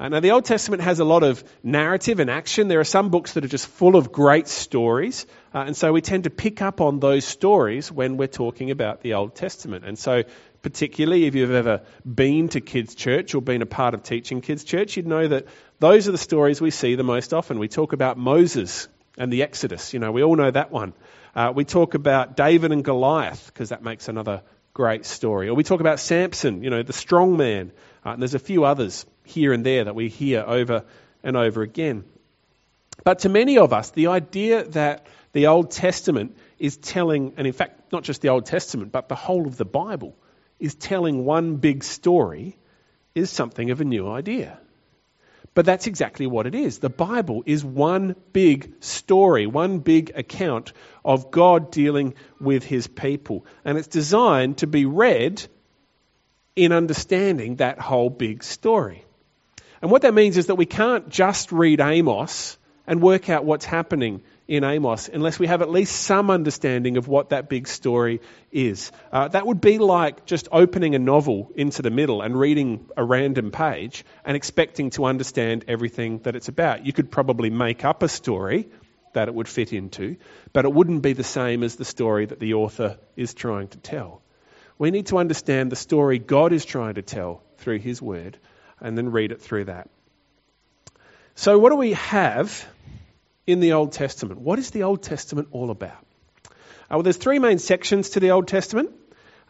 Uh, 0.00 0.08
now, 0.08 0.20
the 0.20 0.30
Old 0.30 0.46
Testament 0.46 0.82
has 0.82 0.98
a 0.98 1.04
lot 1.04 1.22
of 1.22 1.44
narrative 1.62 2.20
and 2.20 2.30
action. 2.30 2.68
There 2.68 2.80
are 2.80 2.84
some 2.84 3.10
books 3.10 3.34
that 3.34 3.44
are 3.44 3.48
just 3.48 3.66
full 3.66 3.96
of 3.96 4.10
great 4.10 4.48
stories. 4.48 5.26
Uh, 5.54 5.64
and 5.66 5.76
so 5.76 5.92
we 5.92 6.00
tend 6.00 6.24
to 6.24 6.30
pick 6.30 6.62
up 6.62 6.80
on 6.80 7.00
those 7.00 7.26
stories 7.26 7.92
when 7.92 8.16
we're 8.16 8.26
talking 8.26 8.70
about 8.70 9.02
the 9.02 9.12
Old 9.12 9.34
Testament. 9.34 9.84
And 9.84 9.98
so, 9.98 10.22
particularly 10.62 11.26
if 11.26 11.34
you've 11.34 11.50
ever 11.50 11.82
been 12.02 12.48
to 12.48 12.62
kids' 12.62 12.94
church 12.94 13.34
or 13.34 13.42
been 13.42 13.60
a 13.60 13.66
part 13.66 13.92
of 13.92 14.02
teaching 14.02 14.40
kids' 14.40 14.64
church, 14.64 14.96
you'd 14.96 15.06
know 15.06 15.28
that 15.28 15.44
those 15.80 16.08
are 16.08 16.12
the 16.12 16.18
stories 16.18 16.62
we 16.62 16.70
see 16.70 16.94
the 16.94 17.04
most 17.04 17.34
often. 17.34 17.58
We 17.58 17.68
talk 17.68 17.92
about 17.92 18.16
Moses 18.16 18.88
and 19.18 19.30
the 19.30 19.42
Exodus. 19.42 19.92
You 19.92 19.98
know, 19.98 20.12
we 20.12 20.22
all 20.22 20.34
know 20.34 20.50
that 20.50 20.72
one. 20.72 20.94
Uh, 21.34 21.52
we 21.54 21.66
talk 21.66 21.92
about 21.92 22.38
David 22.38 22.72
and 22.72 22.82
Goliath 22.82 23.50
because 23.52 23.68
that 23.68 23.82
makes 23.82 24.08
another 24.08 24.40
great 24.72 25.04
story. 25.04 25.50
Or 25.50 25.54
we 25.54 25.62
talk 25.62 25.80
about 25.80 26.00
Samson, 26.00 26.64
you 26.64 26.70
know, 26.70 26.82
the 26.82 26.94
strong 26.94 27.36
man. 27.36 27.72
Uh, 28.04 28.10
and 28.10 28.22
there's 28.22 28.34
a 28.34 28.38
few 28.38 28.64
others 28.64 29.06
here 29.24 29.52
and 29.52 29.64
there 29.64 29.84
that 29.84 29.94
we 29.94 30.08
hear 30.08 30.42
over 30.46 30.84
and 31.22 31.36
over 31.36 31.62
again. 31.62 32.04
But 33.04 33.20
to 33.20 33.28
many 33.28 33.58
of 33.58 33.72
us, 33.72 33.90
the 33.90 34.08
idea 34.08 34.64
that 34.64 35.06
the 35.32 35.46
Old 35.46 35.70
Testament 35.70 36.36
is 36.58 36.76
telling, 36.76 37.34
and 37.36 37.46
in 37.46 37.52
fact, 37.52 37.92
not 37.92 38.02
just 38.02 38.20
the 38.20 38.28
Old 38.28 38.46
Testament, 38.46 38.92
but 38.92 39.08
the 39.08 39.14
whole 39.14 39.46
of 39.46 39.56
the 39.56 39.64
Bible 39.64 40.16
is 40.58 40.74
telling 40.74 41.24
one 41.24 41.56
big 41.56 41.84
story, 41.84 42.56
is 43.14 43.30
something 43.30 43.70
of 43.70 43.80
a 43.80 43.84
new 43.84 44.08
idea. 44.08 44.58
But 45.54 45.66
that's 45.66 45.86
exactly 45.86 46.26
what 46.26 46.46
it 46.46 46.54
is. 46.54 46.78
The 46.78 46.90
Bible 46.90 47.42
is 47.44 47.64
one 47.64 48.14
big 48.32 48.82
story, 48.84 49.46
one 49.46 49.80
big 49.80 50.12
account 50.14 50.72
of 51.04 51.30
God 51.30 51.72
dealing 51.72 52.14
with 52.40 52.62
his 52.62 52.86
people. 52.86 53.44
And 53.64 53.76
it's 53.76 53.88
designed 53.88 54.58
to 54.58 54.68
be 54.68 54.86
read 54.86 55.44
in 56.56 56.72
understanding 56.72 57.56
that 57.56 57.78
whole 57.78 58.10
big 58.10 58.42
story. 58.42 59.04
And 59.82 59.90
what 59.90 60.02
that 60.02 60.14
means 60.14 60.36
is 60.36 60.46
that 60.46 60.56
we 60.56 60.66
can't 60.66 61.08
just 61.08 61.52
read 61.52 61.80
Amos 61.80 62.58
and 62.86 63.00
work 63.00 63.30
out 63.30 63.44
what's 63.44 63.64
happening 63.64 64.22
in 64.48 64.64
Amos 64.64 65.08
unless 65.08 65.38
we 65.38 65.46
have 65.46 65.62
at 65.62 65.70
least 65.70 65.94
some 65.94 66.28
understanding 66.28 66.96
of 66.96 67.06
what 67.06 67.30
that 67.30 67.48
big 67.48 67.68
story 67.68 68.20
is. 68.50 68.90
Uh, 69.12 69.28
that 69.28 69.46
would 69.46 69.60
be 69.60 69.78
like 69.78 70.26
just 70.26 70.48
opening 70.50 70.96
a 70.96 70.98
novel 70.98 71.52
into 71.54 71.82
the 71.82 71.90
middle 71.90 72.20
and 72.20 72.38
reading 72.38 72.90
a 72.96 73.04
random 73.04 73.52
page 73.52 74.04
and 74.24 74.36
expecting 74.36 74.90
to 74.90 75.04
understand 75.04 75.64
everything 75.68 76.18
that 76.24 76.34
it's 76.34 76.48
about. 76.48 76.84
You 76.84 76.92
could 76.92 77.10
probably 77.12 77.48
make 77.48 77.84
up 77.84 78.02
a 78.02 78.08
story 78.08 78.68
that 79.12 79.28
it 79.28 79.34
would 79.34 79.48
fit 79.48 79.72
into, 79.72 80.16
but 80.52 80.64
it 80.64 80.72
wouldn't 80.72 81.02
be 81.02 81.12
the 81.12 81.24
same 81.24 81.62
as 81.62 81.76
the 81.76 81.84
story 81.84 82.26
that 82.26 82.40
the 82.40 82.54
author 82.54 82.98
is 83.16 83.34
trying 83.34 83.68
to 83.68 83.78
tell. 83.78 84.20
We 84.80 84.90
need 84.90 85.08
to 85.08 85.18
understand 85.18 85.70
the 85.70 85.76
story 85.76 86.18
God 86.18 86.54
is 86.54 86.64
trying 86.64 86.94
to 86.94 87.02
tell 87.02 87.42
through 87.58 87.80
His 87.80 88.00
Word 88.00 88.38
and 88.80 88.96
then 88.96 89.12
read 89.12 89.30
it 89.30 89.42
through 89.42 89.66
that. 89.66 89.90
So, 91.34 91.58
what 91.58 91.68
do 91.68 91.76
we 91.76 91.92
have 91.92 92.66
in 93.46 93.60
the 93.60 93.74
Old 93.74 93.92
Testament? 93.92 94.40
What 94.40 94.58
is 94.58 94.70
the 94.70 94.84
Old 94.84 95.02
Testament 95.02 95.48
all 95.50 95.70
about? 95.70 96.06
Uh, 96.46 96.92
well, 96.92 97.02
there's 97.02 97.18
three 97.18 97.38
main 97.38 97.58
sections 97.58 98.08
to 98.10 98.20
the 98.20 98.30
Old 98.30 98.48
Testament. 98.48 98.92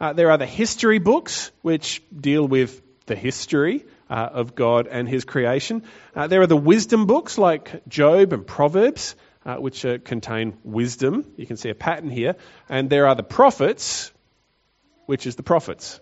Uh, 0.00 0.14
there 0.14 0.32
are 0.32 0.36
the 0.36 0.46
history 0.46 0.98
books, 0.98 1.52
which 1.62 2.02
deal 2.12 2.44
with 2.44 2.82
the 3.06 3.14
history 3.14 3.84
uh, 4.10 4.30
of 4.32 4.56
God 4.56 4.88
and 4.88 5.08
His 5.08 5.24
creation. 5.24 5.84
Uh, 6.12 6.26
there 6.26 6.40
are 6.40 6.48
the 6.48 6.56
wisdom 6.56 7.06
books 7.06 7.38
like 7.38 7.86
Job 7.86 8.32
and 8.32 8.44
Proverbs, 8.44 9.14
uh, 9.46 9.58
which 9.58 9.84
uh, 9.84 9.98
contain 9.98 10.58
wisdom. 10.64 11.24
You 11.36 11.46
can 11.46 11.56
see 11.56 11.70
a 11.70 11.74
pattern 11.76 12.10
here. 12.10 12.34
And 12.68 12.90
there 12.90 13.06
are 13.06 13.14
the 13.14 13.22
prophets, 13.22 14.10
which 15.10 15.26
is 15.26 15.34
the 15.34 15.42
prophets. 15.42 15.98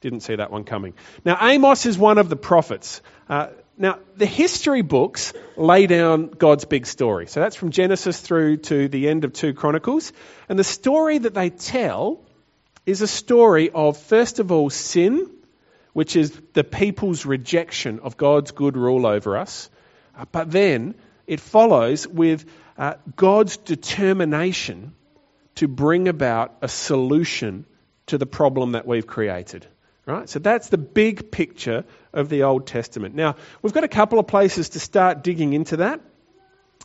Didn't 0.00 0.22
see 0.22 0.34
that 0.34 0.50
one 0.50 0.64
coming. 0.64 0.94
Now, 1.24 1.38
Amos 1.40 1.86
is 1.86 1.96
one 1.96 2.18
of 2.18 2.28
the 2.28 2.34
prophets. 2.34 3.00
Uh, 3.28 3.50
now, 3.78 4.00
the 4.16 4.26
history 4.26 4.82
books 4.82 5.32
lay 5.56 5.86
down 5.86 6.30
God's 6.30 6.64
big 6.64 6.86
story. 6.86 7.28
So 7.28 7.38
that's 7.38 7.54
from 7.54 7.70
Genesis 7.70 8.20
through 8.20 8.56
to 8.70 8.88
the 8.88 9.08
end 9.08 9.22
of 9.22 9.34
2 9.34 9.54
Chronicles. 9.54 10.12
And 10.48 10.58
the 10.58 10.64
story 10.64 11.18
that 11.18 11.32
they 11.32 11.48
tell 11.48 12.24
is 12.84 13.02
a 13.02 13.06
story 13.06 13.70
of, 13.70 13.98
first 13.98 14.40
of 14.40 14.50
all, 14.50 14.68
sin, 14.68 15.30
which 15.92 16.16
is 16.16 16.32
the 16.54 16.64
people's 16.64 17.24
rejection 17.24 18.00
of 18.00 18.16
God's 18.16 18.50
good 18.50 18.76
rule 18.76 19.06
over 19.06 19.36
us. 19.36 19.70
Uh, 20.18 20.24
but 20.32 20.50
then 20.50 20.96
it 21.28 21.38
follows 21.38 22.04
with 22.04 22.46
uh, 22.76 22.94
God's 23.14 23.58
determination 23.58 24.92
to 25.54 25.68
bring 25.68 26.08
about 26.08 26.56
a 26.62 26.68
solution 26.68 27.64
to 28.06 28.18
the 28.18 28.26
problem 28.26 28.72
that 28.72 28.86
we've 28.86 29.06
created. 29.06 29.66
Right? 30.06 30.28
So 30.28 30.38
that's 30.38 30.68
the 30.68 30.78
big 30.78 31.30
picture 31.30 31.84
of 32.12 32.28
the 32.28 32.42
Old 32.42 32.66
Testament. 32.66 33.14
Now, 33.14 33.36
we've 33.62 33.72
got 33.72 33.84
a 33.84 33.88
couple 33.88 34.18
of 34.18 34.26
places 34.26 34.70
to 34.70 34.80
start 34.80 35.24
digging 35.24 35.54
into 35.54 35.78
that. 35.78 36.00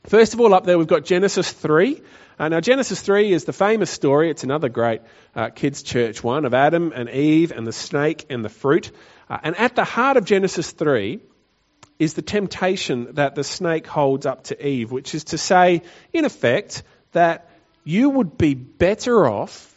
First 0.08 0.34
of 0.34 0.40
all, 0.40 0.54
up 0.54 0.66
there 0.66 0.78
we've 0.78 0.88
got 0.88 1.04
Genesis 1.04 1.52
3. 1.52 2.02
Uh, 2.40 2.48
now, 2.48 2.62
Genesis 2.62 3.02
3 3.02 3.34
is 3.34 3.44
the 3.44 3.52
famous 3.52 3.90
story. 3.90 4.30
It's 4.30 4.46
another 4.46 4.70
great 4.70 5.02
uh, 5.36 5.50
kids' 5.50 5.84
church 5.84 6.24
one 6.24 6.46
of 6.46 6.54
Adam 6.54 6.94
and 6.96 7.10
Eve 7.10 7.52
and 7.52 7.68
the 7.68 7.74
snake 7.74 8.26
and 8.30 8.46
the 8.46 8.50
fruit. 8.50 8.92
Uh, 9.30 9.40
and 9.44 9.58
at 9.58 9.76
the 9.76 9.84
heart 9.84 10.16
of 10.16 10.24
Genesis 10.24 10.72
3 10.72 11.20
is 12.00 12.14
the 12.14 12.22
temptation 12.22 13.16
that 13.16 13.36
the 13.36 13.44
snake 13.44 13.86
holds 13.86 14.26
up 14.26 14.46
to 14.46 14.66
Eve, 14.66 14.90
which 14.90 15.14
is 15.14 15.26
to 15.26 15.38
say, 15.38 15.82
in 16.14 16.24
effect, 16.24 16.84
that 17.12 17.50
you 17.84 18.10
would 18.10 18.38
be 18.38 18.54
better 18.54 19.28
off 19.28 19.69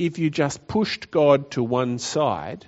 if 0.00 0.18
you 0.18 0.30
just 0.30 0.66
pushed 0.66 1.10
God 1.10 1.50
to 1.52 1.62
one 1.62 1.98
side 1.98 2.66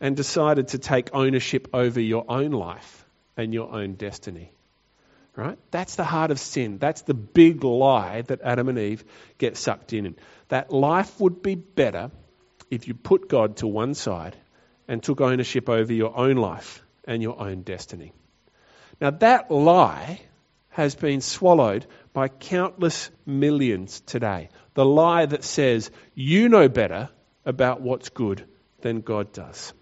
and 0.00 0.16
decided 0.16 0.68
to 0.68 0.78
take 0.78 1.10
ownership 1.12 1.68
over 1.74 2.00
your 2.00 2.24
own 2.28 2.50
life 2.50 3.04
and 3.36 3.52
your 3.52 3.70
own 3.72 3.92
destiny. 3.94 4.52
Right? 5.34 5.58
That's 5.70 5.96
the 5.96 6.04
heart 6.04 6.30
of 6.30 6.40
sin. 6.40 6.78
That's 6.78 7.02
the 7.02 7.12
big 7.12 7.62
lie 7.62 8.22
that 8.22 8.40
Adam 8.40 8.70
and 8.70 8.78
Eve 8.78 9.04
get 9.36 9.58
sucked 9.58 9.92
in. 9.92 10.16
That 10.48 10.72
life 10.72 11.20
would 11.20 11.42
be 11.42 11.56
better 11.56 12.10
if 12.70 12.88
you 12.88 12.94
put 12.94 13.28
God 13.28 13.58
to 13.58 13.66
one 13.66 13.92
side 13.92 14.34
and 14.88 15.02
took 15.02 15.20
ownership 15.20 15.68
over 15.68 15.92
your 15.92 16.16
own 16.16 16.36
life 16.36 16.82
and 17.04 17.22
your 17.22 17.38
own 17.38 17.62
destiny. 17.62 18.12
Now, 18.98 19.10
that 19.10 19.50
lie 19.50 20.22
has 20.70 20.94
been 20.94 21.20
swallowed 21.20 21.86
by 22.14 22.28
countless 22.28 23.10
millions 23.26 24.00
today. 24.00 24.48
The 24.76 24.84
lie 24.84 25.24
that 25.24 25.42
says 25.42 25.90
you 26.14 26.50
know 26.50 26.68
better 26.68 27.08
about 27.46 27.80
what's 27.80 28.10
good 28.10 28.44
than 28.82 29.00
God 29.00 29.32
does. 29.32 29.72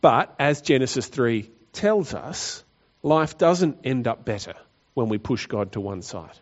But 0.00 0.32
as 0.38 0.60
Genesis 0.60 1.08
3 1.08 1.50
tells 1.72 2.14
us, 2.14 2.62
life 3.02 3.38
doesn't 3.38 3.78
end 3.82 4.06
up 4.06 4.24
better 4.24 4.54
when 4.94 5.08
we 5.08 5.18
push 5.18 5.46
God 5.46 5.72
to 5.72 5.80
one 5.80 6.02
side. 6.02 6.38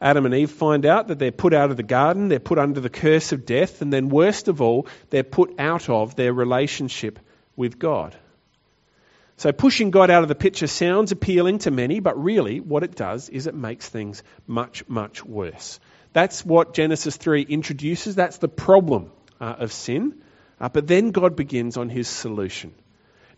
Adam 0.00 0.24
and 0.24 0.34
Eve 0.34 0.50
find 0.50 0.86
out 0.86 1.08
that 1.08 1.18
they're 1.18 1.32
put 1.32 1.52
out 1.52 1.70
of 1.70 1.76
the 1.76 1.82
garden, 1.82 2.28
they're 2.28 2.38
put 2.38 2.58
under 2.58 2.80
the 2.80 2.88
curse 2.88 3.32
of 3.32 3.44
death, 3.44 3.82
and 3.82 3.92
then, 3.92 4.08
worst 4.08 4.48
of 4.48 4.62
all, 4.62 4.86
they're 5.10 5.22
put 5.22 5.60
out 5.60 5.90
of 5.90 6.16
their 6.16 6.32
relationship 6.32 7.18
with 7.56 7.78
God. 7.78 8.16
So, 9.36 9.52
pushing 9.52 9.90
God 9.90 10.10
out 10.10 10.22
of 10.22 10.30
the 10.30 10.34
picture 10.34 10.66
sounds 10.66 11.12
appealing 11.12 11.58
to 11.58 11.70
many, 11.70 12.00
but 12.00 12.22
really 12.22 12.58
what 12.60 12.84
it 12.84 12.94
does 12.94 13.28
is 13.28 13.46
it 13.46 13.54
makes 13.54 13.86
things 13.86 14.22
much, 14.46 14.88
much 14.88 15.22
worse. 15.22 15.78
That's 16.16 16.46
what 16.46 16.72
Genesis 16.72 17.14
3 17.18 17.42
introduces. 17.42 18.14
That's 18.14 18.38
the 18.38 18.48
problem 18.48 19.10
uh, 19.38 19.56
of 19.58 19.70
sin. 19.70 20.22
Uh, 20.58 20.70
but 20.70 20.86
then 20.86 21.10
God 21.10 21.36
begins 21.36 21.76
on 21.76 21.90
his 21.90 22.08
solution. 22.08 22.72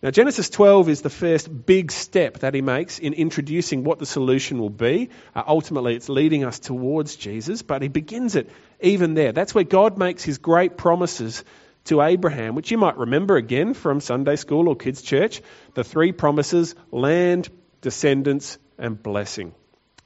Now, 0.01 0.13
Genesis 0.13 0.49
12 0.49 0.89
is 0.89 1.03
the 1.03 1.11
first 1.11 1.67
big 1.67 1.91
step 1.91 2.39
that 2.39 2.55
he 2.55 2.61
makes 2.61 3.01
in 3.01 3.15
introducing 3.15 3.83
what 3.83 3.99
the 3.99 4.07
solution 4.07 4.61
will 4.61 4.71
be. 4.71 5.11
Uh, 5.35 5.43
ultimately, 5.45 5.97
it's 5.97 6.09
leading 6.09 6.45
us 6.45 6.61
towards 6.61 7.17
Jesus, 7.17 7.63
but 7.63 7.83
he 7.83 7.89
begins 7.89 8.37
it 8.37 8.49
even 8.81 9.15
there. 9.15 9.33
That's 9.33 9.57
where 9.57 9.65
God 9.65 9.99
makes 9.99 10.23
his 10.23 10.39
great 10.39 10.77
promises 10.77 11.43
to 11.87 12.01
Abraham, 12.01 12.55
which 12.55 12.71
you 12.71 12.79
might 12.79 12.97
remember 12.97 13.37
again 13.37 13.75
from 13.75 14.01
Sunday 14.01 14.37
school 14.37 14.69
or 14.69 14.77
kids' 14.77 15.03
church. 15.03 15.43
The 15.75 15.83
three 15.83 16.13
promises 16.13 16.77
land, 16.93 17.49
descendants, 17.81 18.57
and 18.79 19.03
blessing. 19.03 19.53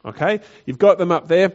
Okay? 0.06 0.40
You've 0.64 0.78
got 0.78 0.96
them 0.96 1.12
up 1.12 1.28
there. 1.28 1.52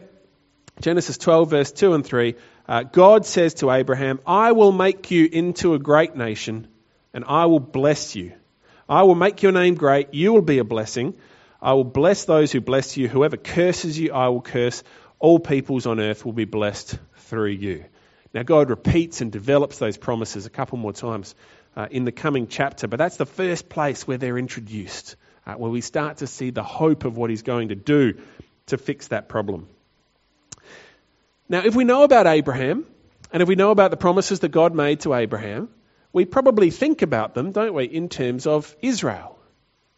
Genesis 0.80 1.18
12, 1.18 1.50
verse 1.50 1.72
2 1.72 1.94
and 1.94 2.06
3. 2.06 2.34
Uh, 2.68 2.82
God 2.84 3.26
says 3.26 3.54
to 3.54 3.70
Abraham, 3.70 4.20
I 4.26 4.52
will 4.52 4.72
make 4.72 5.10
you 5.10 5.28
into 5.30 5.74
a 5.74 5.78
great 5.78 6.14
nation 6.14 6.68
and 7.12 7.24
I 7.26 7.46
will 7.46 7.60
bless 7.60 8.14
you. 8.14 8.32
I 8.88 9.02
will 9.02 9.14
make 9.14 9.42
your 9.42 9.52
name 9.52 9.74
great. 9.74 10.14
You 10.14 10.32
will 10.32 10.42
be 10.42 10.58
a 10.58 10.64
blessing. 10.64 11.14
I 11.60 11.72
will 11.72 11.84
bless 11.84 12.24
those 12.24 12.52
who 12.52 12.60
bless 12.60 12.96
you. 12.96 13.08
Whoever 13.08 13.36
curses 13.36 13.98
you, 13.98 14.12
I 14.12 14.28
will 14.28 14.40
curse. 14.40 14.82
All 15.18 15.40
peoples 15.40 15.86
on 15.86 15.98
earth 15.98 16.24
will 16.24 16.32
be 16.32 16.44
blessed 16.44 16.98
through 17.16 17.50
you. 17.50 17.84
Now, 18.32 18.42
God 18.44 18.70
repeats 18.70 19.20
and 19.20 19.32
develops 19.32 19.78
those 19.78 19.96
promises 19.96 20.46
a 20.46 20.50
couple 20.50 20.78
more 20.78 20.92
times 20.92 21.34
uh, 21.76 21.88
in 21.90 22.04
the 22.04 22.12
coming 22.12 22.46
chapter, 22.46 22.86
but 22.86 22.98
that's 22.98 23.16
the 23.16 23.26
first 23.26 23.68
place 23.68 24.06
where 24.06 24.18
they're 24.18 24.38
introduced, 24.38 25.16
uh, 25.46 25.54
where 25.54 25.70
we 25.70 25.80
start 25.80 26.18
to 26.18 26.26
see 26.26 26.50
the 26.50 26.62
hope 26.62 27.04
of 27.04 27.16
what 27.16 27.30
He's 27.30 27.42
going 27.42 27.68
to 27.68 27.74
do 27.74 28.20
to 28.66 28.78
fix 28.78 29.08
that 29.08 29.28
problem. 29.28 29.68
Now, 31.48 31.64
if 31.64 31.74
we 31.74 31.84
know 31.84 32.02
about 32.02 32.26
Abraham, 32.26 32.84
and 33.32 33.42
if 33.42 33.48
we 33.48 33.54
know 33.54 33.70
about 33.70 33.90
the 33.90 33.96
promises 33.96 34.40
that 34.40 34.50
God 34.50 34.74
made 34.74 35.00
to 35.00 35.14
Abraham, 35.14 35.68
we 36.12 36.24
probably 36.24 36.70
think 36.70 37.02
about 37.02 37.34
them, 37.34 37.52
don't 37.52 37.74
we, 37.74 37.84
in 37.84 38.08
terms 38.08 38.46
of 38.46 38.74
Israel, 38.82 39.38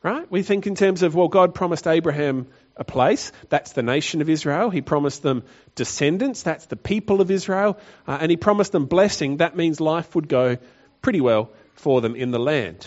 right? 0.02 0.30
We 0.30 0.42
think 0.42 0.66
in 0.66 0.75
terms 0.75 1.02
of, 1.02 1.14
well, 1.14 1.28
God 1.28 1.54
promised 1.54 1.87
Abraham 1.87 2.49
a 2.76 2.85
place. 2.85 3.33
That's 3.49 3.73
the 3.73 3.83
nation 3.83 4.21
of 4.21 4.30
Israel. 4.30 4.71
He 4.71 4.80
promised 4.80 5.23
them 5.23 5.45
descendants. 5.75 6.42
That's 6.42 6.66
the 6.66 6.76
people 6.76 7.21
of 7.21 7.30
Israel. 7.30 7.78
Uh, 8.07 8.19
and 8.21 8.30
he 8.30 8.37
promised 8.37 8.73
them 8.73 8.87
blessing. 8.87 9.38
That 9.38 9.57
means 9.57 9.80
life 9.80 10.14
would 10.14 10.28
go 10.28 10.57
pretty 11.02 11.21
well 11.21 11.50
for 11.75 12.00
them 12.00 12.16
in 12.16 12.30
the 12.30 12.38
land. 12.38 12.87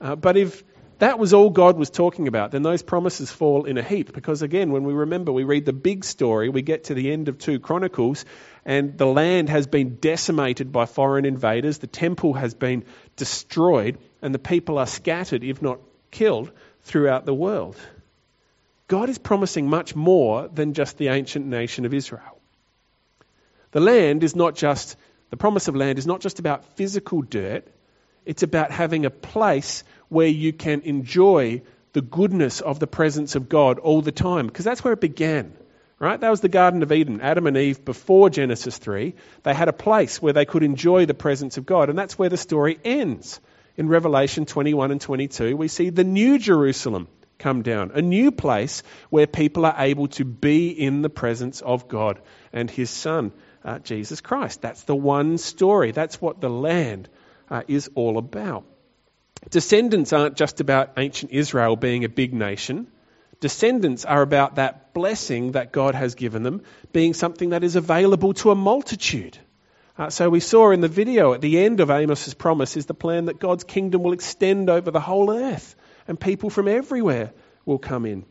Uh, 0.00 0.16
but 0.16 0.36
if 0.36 0.62
that 1.02 1.18
was 1.18 1.34
all 1.34 1.50
God 1.50 1.76
was 1.76 1.90
talking 1.90 2.28
about, 2.28 2.52
then 2.52 2.62
those 2.62 2.80
promises 2.80 3.28
fall 3.28 3.64
in 3.64 3.76
a 3.76 3.82
heap. 3.82 4.12
Because 4.12 4.42
again, 4.42 4.70
when 4.70 4.84
we 4.84 4.92
remember, 4.92 5.32
we 5.32 5.42
read 5.42 5.64
the 5.64 5.72
big 5.72 6.04
story, 6.04 6.48
we 6.48 6.62
get 6.62 6.84
to 6.84 6.94
the 6.94 7.10
end 7.10 7.26
of 7.26 7.38
2 7.38 7.58
Chronicles, 7.58 8.24
and 8.64 8.96
the 8.96 9.06
land 9.06 9.48
has 9.48 9.66
been 9.66 9.96
decimated 9.96 10.70
by 10.70 10.86
foreign 10.86 11.24
invaders, 11.24 11.78
the 11.78 11.88
temple 11.88 12.34
has 12.34 12.54
been 12.54 12.84
destroyed, 13.16 13.98
and 14.22 14.32
the 14.32 14.38
people 14.38 14.78
are 14.78 14.86
scattered, 14.86 15.42
if 15.42 15.60
not 15.60 15.80
killed, 16.12 16.52
throughout 16.84 17.26
the 17.26 17.34
world. 17.34 17.74
God 18.86 19.08
is 19.08 19.18
promising 19.18 19.68
much 19.68 19.96
more 19.96 20.46
than 20.46 20.72
just 20.72 20.98
the 20.98 21.08
ancient 21.08 21.46
nation 21.46 21.84
of 21.84 21.92
Israel. 21.92 22.38
The 23.72 23.80
land 23.80 24.22
is 24.22 24.36
not 24.36 24.54
just, 24.54 24.96
the 25.30 25.36
promise 25.36 25.66
of 25.66 25.74
land 25.74 25.98
is 25.98 26.06
not 26.06 26.20
just 26.20 26.38
about 26.38 26.64
physical 26.76 27.22
dirt, 27.22 27.66
it's 28.24 28.42
about 28.42 28.70
having 28.70 29.04
a 29.04 29.10
place 29.10 29.84
where 30.08 30.28
you 30.28 30.52
can 30.52 30.82
enjoy 30.82 31.62
the 31.92 32.02
goodness 32.02 32.60
of 32.60 32.78
the 32.78 32.86
presence 32.86 33.34
of 33.34 33.48
God 33.48 33.78
all 33.78 34.02
the 34.02 34.12
time, 34.12 34.46
because 34.46 34.64
that's 34.64 34.84
where 34.84 34.94
it 34.94 35.00
began. 35.00 35.52
Right? 35.98 36.20
That 36.20 36.30
was 36.30 36.40
the 36.40 36.48
Garden 36.48 36.82
of 36.82 36.90
Eden. 36.90 37.20
Adam 37.20 37.46
and 37.46 37.56
Eve, 37.56 37.84
before 37.84 38.28
Genesis 38.28 38.76
3, 38.76 39.14
they 39.44 39.54
had 39.54 39.68
a 39.68 39.72
place 39.72 40.20
where 40.20 40.32
they 40.32 40.44
could 40.44 40.64
enjoy 40.64 41.06
the 41.06 41.14
presence 41.14 41.58
of 41.58 41.66
God. 41.66 41.90
And 41.90 41.96
that's 41.98 42.18
where 42.18 42.28
the 42.28 42.36
story 42.36 42.80
ends. 42.84 43.40
In 43.76 43.88
Revelation 43.88 44.44
21 44.44 44.90
and 44.90 45.00
22, 45.00 45.56
we 45.56 45.68
see 45.68 45.90
the 45.90 46.02
new 46.02 46.40
Jerusalem 46.40 47.06
come 47.38 47.62
down, 47.62 47.92
a 47.94 48.02
new 48.02 48.32
place 48.32 48.82
where 49.10 49.28
people 49.28 49.64
are 49.64 49.76
able 49.78 50.08
to 50.08 50.24
be 50.24 50.70
in 50.70 51.02
the 51.02 51.10
presence 51.10 51.60
of 51.60 51.86
God 51.86 52.20
and 52.52 52.68
His 52.68 52.90
Son, 52.90 53.32
uh, 53.64 53.78
Jesus 53.78 54.20
Christ. 54.20 54.60
That's 54.60 54.82
the 54.82 54.96
one 54.96 55.38
story. 55.38 55.92
That's 55.92 56.20
what 56.20 56.40
the 56.40 56.50
land 56.50 57.08
uh, 57.52 57.62
is 57.68 57.88
all 57.94 58.18
about. 58.18 58.64
Descendants 59.50 60.12
aren't 60.12 60.36
just 60.36 60.60
about 60.60 60.92
ancient 60.96 61.30
Israel 61.30 61.76
being 61.76 62.04
a 62.04 62.08
big 62.08 62.34
nation 62.34 62.88
descendants 63.42 64.04
are 64.04 64.22
about 64.22 64.54
that 64.54 64.94
blessing 64.94 65.52
that 65.52 65.72
God 65.72 65.94
has 65.94 66.14
given 66.14 66.44
them 66.44 66.62
being 66.92 67.12
something 67.12 67.50
that 67.50 67.64
is 67.64 67.76
available 67.76 68.32
to 68.34 68.52
a 68.52 68.54
multitude. 68.54 69.36
Uh, 69.98 70.08
so 70.08 70.30
we 70.30 70.40
saw 70.40 70.70
in 70.70 70.80
the 70.80 70.88
video 70.88 71.34
at 71.34 71.42
the 71.42 71.58
end 71.58 71.80
of 71.80 71.90
Amos's 71.90 72.34
promise 72.34 72.76
is 72.76 72.86
the 72.86 72.94
plan 72.94 73.26
that 73.26 73.40
God's 73.40 73.64
kingdom 73.64 74.02
will 74.02 74.12
extend 74.12 74.70
over 74.70 74.90
the 74.90 75.00
whole 75.00 75.30
earth 75.30 75.74
and 76.06 76.18
people 76.18 76.50
from 76.50 76.68
everywhere 76.68 77.32
will 77.66 77.78
come 77.78 78.06
in. 78.06 78.24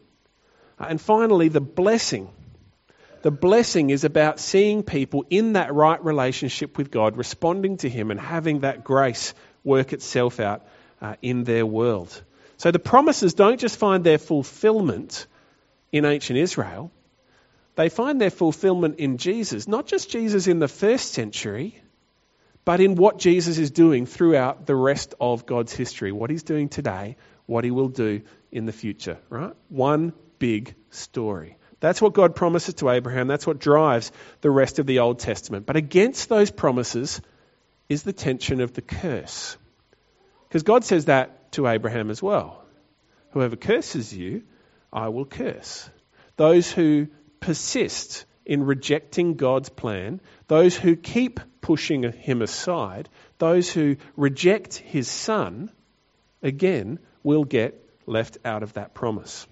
Uh, 0.80 0.86
and 0.90 1.00
finally, 1.00 1.50
the 1.50 1.62
blessing. 1.62 2.30
The 3.22 3.32
blessing 3.32 3.92
is 3.92 4.04
about 4.04 4.40
seeing 4.40 4.84
people 4.84 5.26
in 5.30 5.54
that 5.54 5.74
right 5.74 6.04
relationship 6.04 6.78
with 6.78 6.90
God, 6.90 7.18
responding 7.18 7.78
to 7.78 7.90
Him, 7.90 8.10
and 8.12 8.20
having 8.20 8.62
that 8.62 8.84
grace 8.84 9.34
work 9.64 9.94
itself 9.94 10.40
out 10.40 10.66
uh, 11.02 11.16
in 11.22 11.44
their 11.44 11.66
world. 11.66 12.24
So 12.58 12.72
the 12.72 12.80
promises 12.80 13.34
don't 13.34 13.60
just 13.60 13.78
find 13.78 14.04
their 14.04 14.18
fulfillment 14.18 15.28
in 15.92 16.06
ancient 16.06 16.40
Israel, 16.40 16.92
they 17.76 17.90
find 17.90 18.20
their 18.20 18.30
fulfillment 18.30 19.00
in 19.00 19.18
Jesus. 19.18 19.68
Not 19.68 19.88
just 19.88 20.10
Jesus 20.10 20.48
in 20.48 20.60
the 20.60 20.68
first 20.68 21.14
century, 21.14 21.82
but 22.66 22.82
in 22.82 22.96
what 22.96 23.18
Jesus 23.18 23.58
is 23.58 23.72
doing 23.72 24.06
throughout 24.06 24.66
the 24.66 24.76
rest 24.76 25.16
of 25.20 25.46
God's 25.46 25.74
history. 25.74 26.12
What 26.12 26.30
he's 26.30 26.44
doing 26.44 26.70
today, 26.70 27.18
what 27.46 27.64
he 27.64 27.72
will 27.72 27.88
do 27.88 28.22
in 28.52 28.66
the 28.66 28.72
future, 28.72 29.18
right? 29.30 29.54
One 29.70 30.14
big 30.38 30.76
story. 30.90 31.58
That's 31.82 32.02
what 32.02 32.14
God 32.14 32.36
promises 32.36 32.76
to 32.76 32.90
Abraham. 32.90 33.28
That's 33.28 33.46
what 33.46 33.60
drives 33.60 34.12
the 34.40 34.52
rest 34.52 34.80
of 34.80 34.86
the 34.86 35.00
Old 35.00 35.20
Testament. 35.20 35.66
But 35.66 35.76
against 35.76 36.30
those 36.30 36.52
promises 36.52 37.20
is 37.90 38.04
the 38.04 38.14
tension 38.14 38.62
of 38.62 38.74
the 38.74 38.82
curse. 38.82 39.58
Because 40.48 40.64
God 40.64 40.86
says 40.86 41.06
that 41.06 41.52
to 41.54 41.68
Abraham 41.68 42.10
as 42.10 42.22
well. 42.22 42.64
Whoever 43.32 43.56
curses 43.56 44.14
you, 44.14 44.44
I 44.94 45.10
will 45.10 45.26
curse. 45.26 45.90
Those 46.38 46.72
who 46.72 47.08
persist 47.40 48.26
in 48.46 48.64
rejecting 48.64 49.36
God's 49.36 49.70
plan, 49.70 50.22
those 50.48 50.78
who 50.78 50.96
keep 50.96 51.40
pushing 51.62 52.04
him 52.04 52.44
aside, 52.44 53.10
those 53.40 53.72
who 53.72 53.98
reject 54.16 54.76
his 54.76 55.08
son, 55.08 55.72
again, 56.44 57.00
will 57.24 57.44
get 57.44 57.84
left 58.06 58.38
out 58.46 58.62
of 58.62 58.74
that 58.74 58.94
promise. 58.94 59.48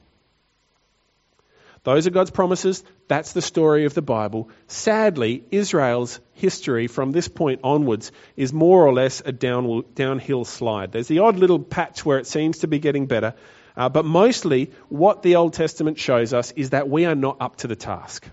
Those 1.84 2.08
are 2.08 2.12
God's 2.12 2.32
promises. 2.32 2.84
That's 3.08 3.34
the 3.34 3.42
story 3.42 3.86
of 3.86 3.94
the 3.94 4.02
Bible. 4.02 4.50
Sadly, 4.68 5.44
Israel's 5.52 6.20
history 6.34 6.88
from 6.88 7.12
this 7.12 7.28
point 7.28 7.62
onwards 7.64 8.12
is 8.36 8.52
more 8.52 8.86
or 8.86 8.94
less 8.94 9.22
a 9.26 9.32
down, 9.32 9.84
downhill 9.96 10.46
slide. 10.46 10.92
There's 10.92 11.08
the 11.08 11.20
odd 11.20 11.38
little 11.38 11.60
patch 11.60 12.06
where 12.06 12.20
it 12.20 12.28
seems 12.28 12.60
to 12.60 12.68
be 12.68 12.80
getting 12.80 13.08
better, 13.08 13.34
uh, 13.78 13.90
but 13.90 14.06
mostly 14.06 14.72
what 14.90 15.22
the 15.22 15.38
Old 15.38 15.54
Testament 15.54 15.98
shows 15.98 16.34
us 16.34 16.52
is 16.52 16.72
that 16.72 16.90
we 16.90 17.06
are 17.06 17.16
not 17.16 17.38
up 17.40 17.58
to 17.58 17.68
the 17.68 17.76
task. 17.76 18.28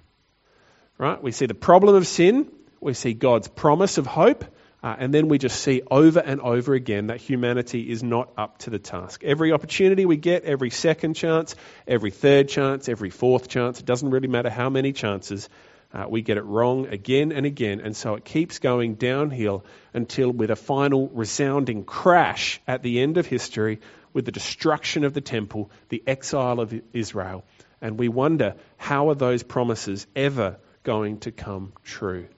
Right? 0.98 1.22
We 1.22 1.32
see 1.32 1.46
the 1.46 1.54
problem 1.54 1.94
of 1.94 2.06
sin, 2.06 2.50
we 2.80 2.94
see 2.94 3.14
God's 3.14 3.48
promise 3.48 3.98
of 3.98 4.06
hope, 4.06 4.44
uh, 4.82 4.94
and 4.98 5.12
then 5.12 5.28
we 5.28 5.38
just 5.38 5.60
see 5.60 5.82
over 5.90 6.20
and 6.20 6.40
over 6.40 6.74
again 6.74 7.08
that 7.08 7.20
humanity 7.20 7.90
is 7.90 8.02
not 8.02 8.30
up 8.36 8.58
to 8.58 8.70
the 8.70 8.78
task. 8.78 9.24
Every 9.24 9.52
opportunity 9.52 10.06
we 10.06 10.16
get, 10.16 10.44
every 10.44 10.70
second 10.70 11.14
chance, 11.14 11.56
every 11.86 12.10
third 12.10 12.48
chance, 12.48 12.88
every 12.88 13.10
fourth 13.10 13.48
chance, 13.48 13.80
it 13.80 13.86
doesn't 13.86 14.10
really 14.10 14.28
matter 14.28 14.50
how 14.50 14.70
many 14.70 14.92
chances, 14.92 15.48
uh, 15.92 16.06
we 16.08 16.20
get 16.20 16.36
it 16.36 16.44
wrong 16.44 16.86
again 16.88 17.32
and 17.32 17.46
again. 17.46 17.80
And 17.80 17.96
so 17.96 18.14
it 18.14 18.24
keeps 18.24 18.58
going 18.58 18.96
downhill 18.96 19.64
until, 19.94 20.30
with 20.30 20.50
a 20.50 20.56
final 20.56 21.08
resounding 21.08 21.84
crash 21.84 22.60
at 22.66 22.82
the 22.82 23.00
end 23.00 23.16
of 23.16 23.26
history, 23.26 23.80
with 24.12 24.24
the 24.24 24.32
destruction 24.32 25.04
of 25.04 25.14
the 25.14 25.20
temple, 25.20 25.70
the 25.88 26.02
exile 26.06 26.60
of 26.60 26.74
Israel. 26.92 27.44
And 27.80 27.98
we 27.98 28.08
wonder 28.08 28.56
how 28.76 29.10
are 29.10 29.14
those 29.14 29.42
promises 29.42 30.06
ever 30.14 30.58
going 30.82 31.18
to 31.20 31.32
come 31.32 31.72
true? 31.84 32.28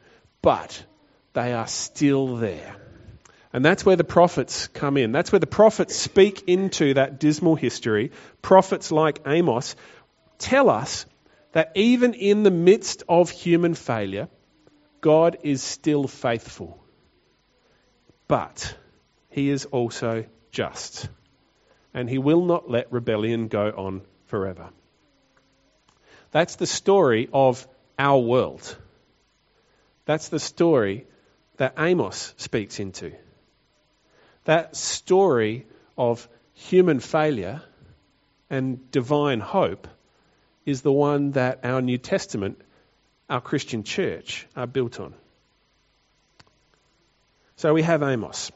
But 0.42 0.85
they 1.32 1.52
are 1.52 1.66
still 1.66 2.36
there. 2.36 2.76
And 3.52 3.64
that's 3.64 3.84
where 3.84 3.96
the 3.96 4.04
prophets 4.04 4.68
come 4.68 4.96
in. 4.96 5.12
That's 5.12 5.32
where 5.32 5.38
the 5.38 5.46
prophets 5.46 5.96
speak 5.96 6.48
into 6.48 6.94
that 6.94 7.18
dismal 7.18 7.54
history. 7.54 8.12
Prophets 8.42 8.92
like 8.92 9.22
Amos 9.26 9.74
tell 10.38 10.68
us 10.68 11.06
that 11.52 11.72
even 11.74 12.14
in 12.14 12.42
the 12.42 12.50
midst 12.50 13.04
of 13.08 13.30
human 13.30 13.74
failure, 13.74 14.28
God 15.00 15.38
is 15.42 15.62
still 15.62 16.06
faithful. 16.06 16.78
But 18.26 18.76
he 19.30 19.48
is 19.48 19.64
also 19.64 20.26
just. 20.50 21.08
And 21.94 22.08
he 22.08 22.18
will 22.18 22.44
not 22.44 22.70
let 22.70 22.92
rebellion 22.92 23.48
go 23.48 23.72
on 23.74 24.02
forever. 24.26 24.68
That's 26.30 26.56
the 26.56 26.66
story 26.66 27.30
of 27.32 27.66
our 27.98 28.18
world. 28.18 28.76
That's 30.04 30.28
the 30.28 30.38
story 30.38 31.06
that 31.58 31.74
Amos 31.78 32.34
speaks 32.36 32.80
into. 32.80 33.12
That 34.44 34.74
story 34.76 35.66
of 35.96 36.28
human 36.54 37.00
failure 37.00 37.62
and 38.48 38.90
divine 38.90 39.40
hope 39.40 39.86
is 40.64 40.82
the 40.82 40.92
one 40.92 41.32
that 41.32 41.60
our 41.64 41.82
New 41.82 41.98
Testament, 41.98 42.60
our 43.28 43.40
Christian 43.40 43.82
church, 43.82 44.46
are 44.56 44.66
built 44.66 44.98
on. 44.98 45.14
So 47.56 47.74
we 47.74 47.82
have 47.82 48.02
Amos. 48.02 48.50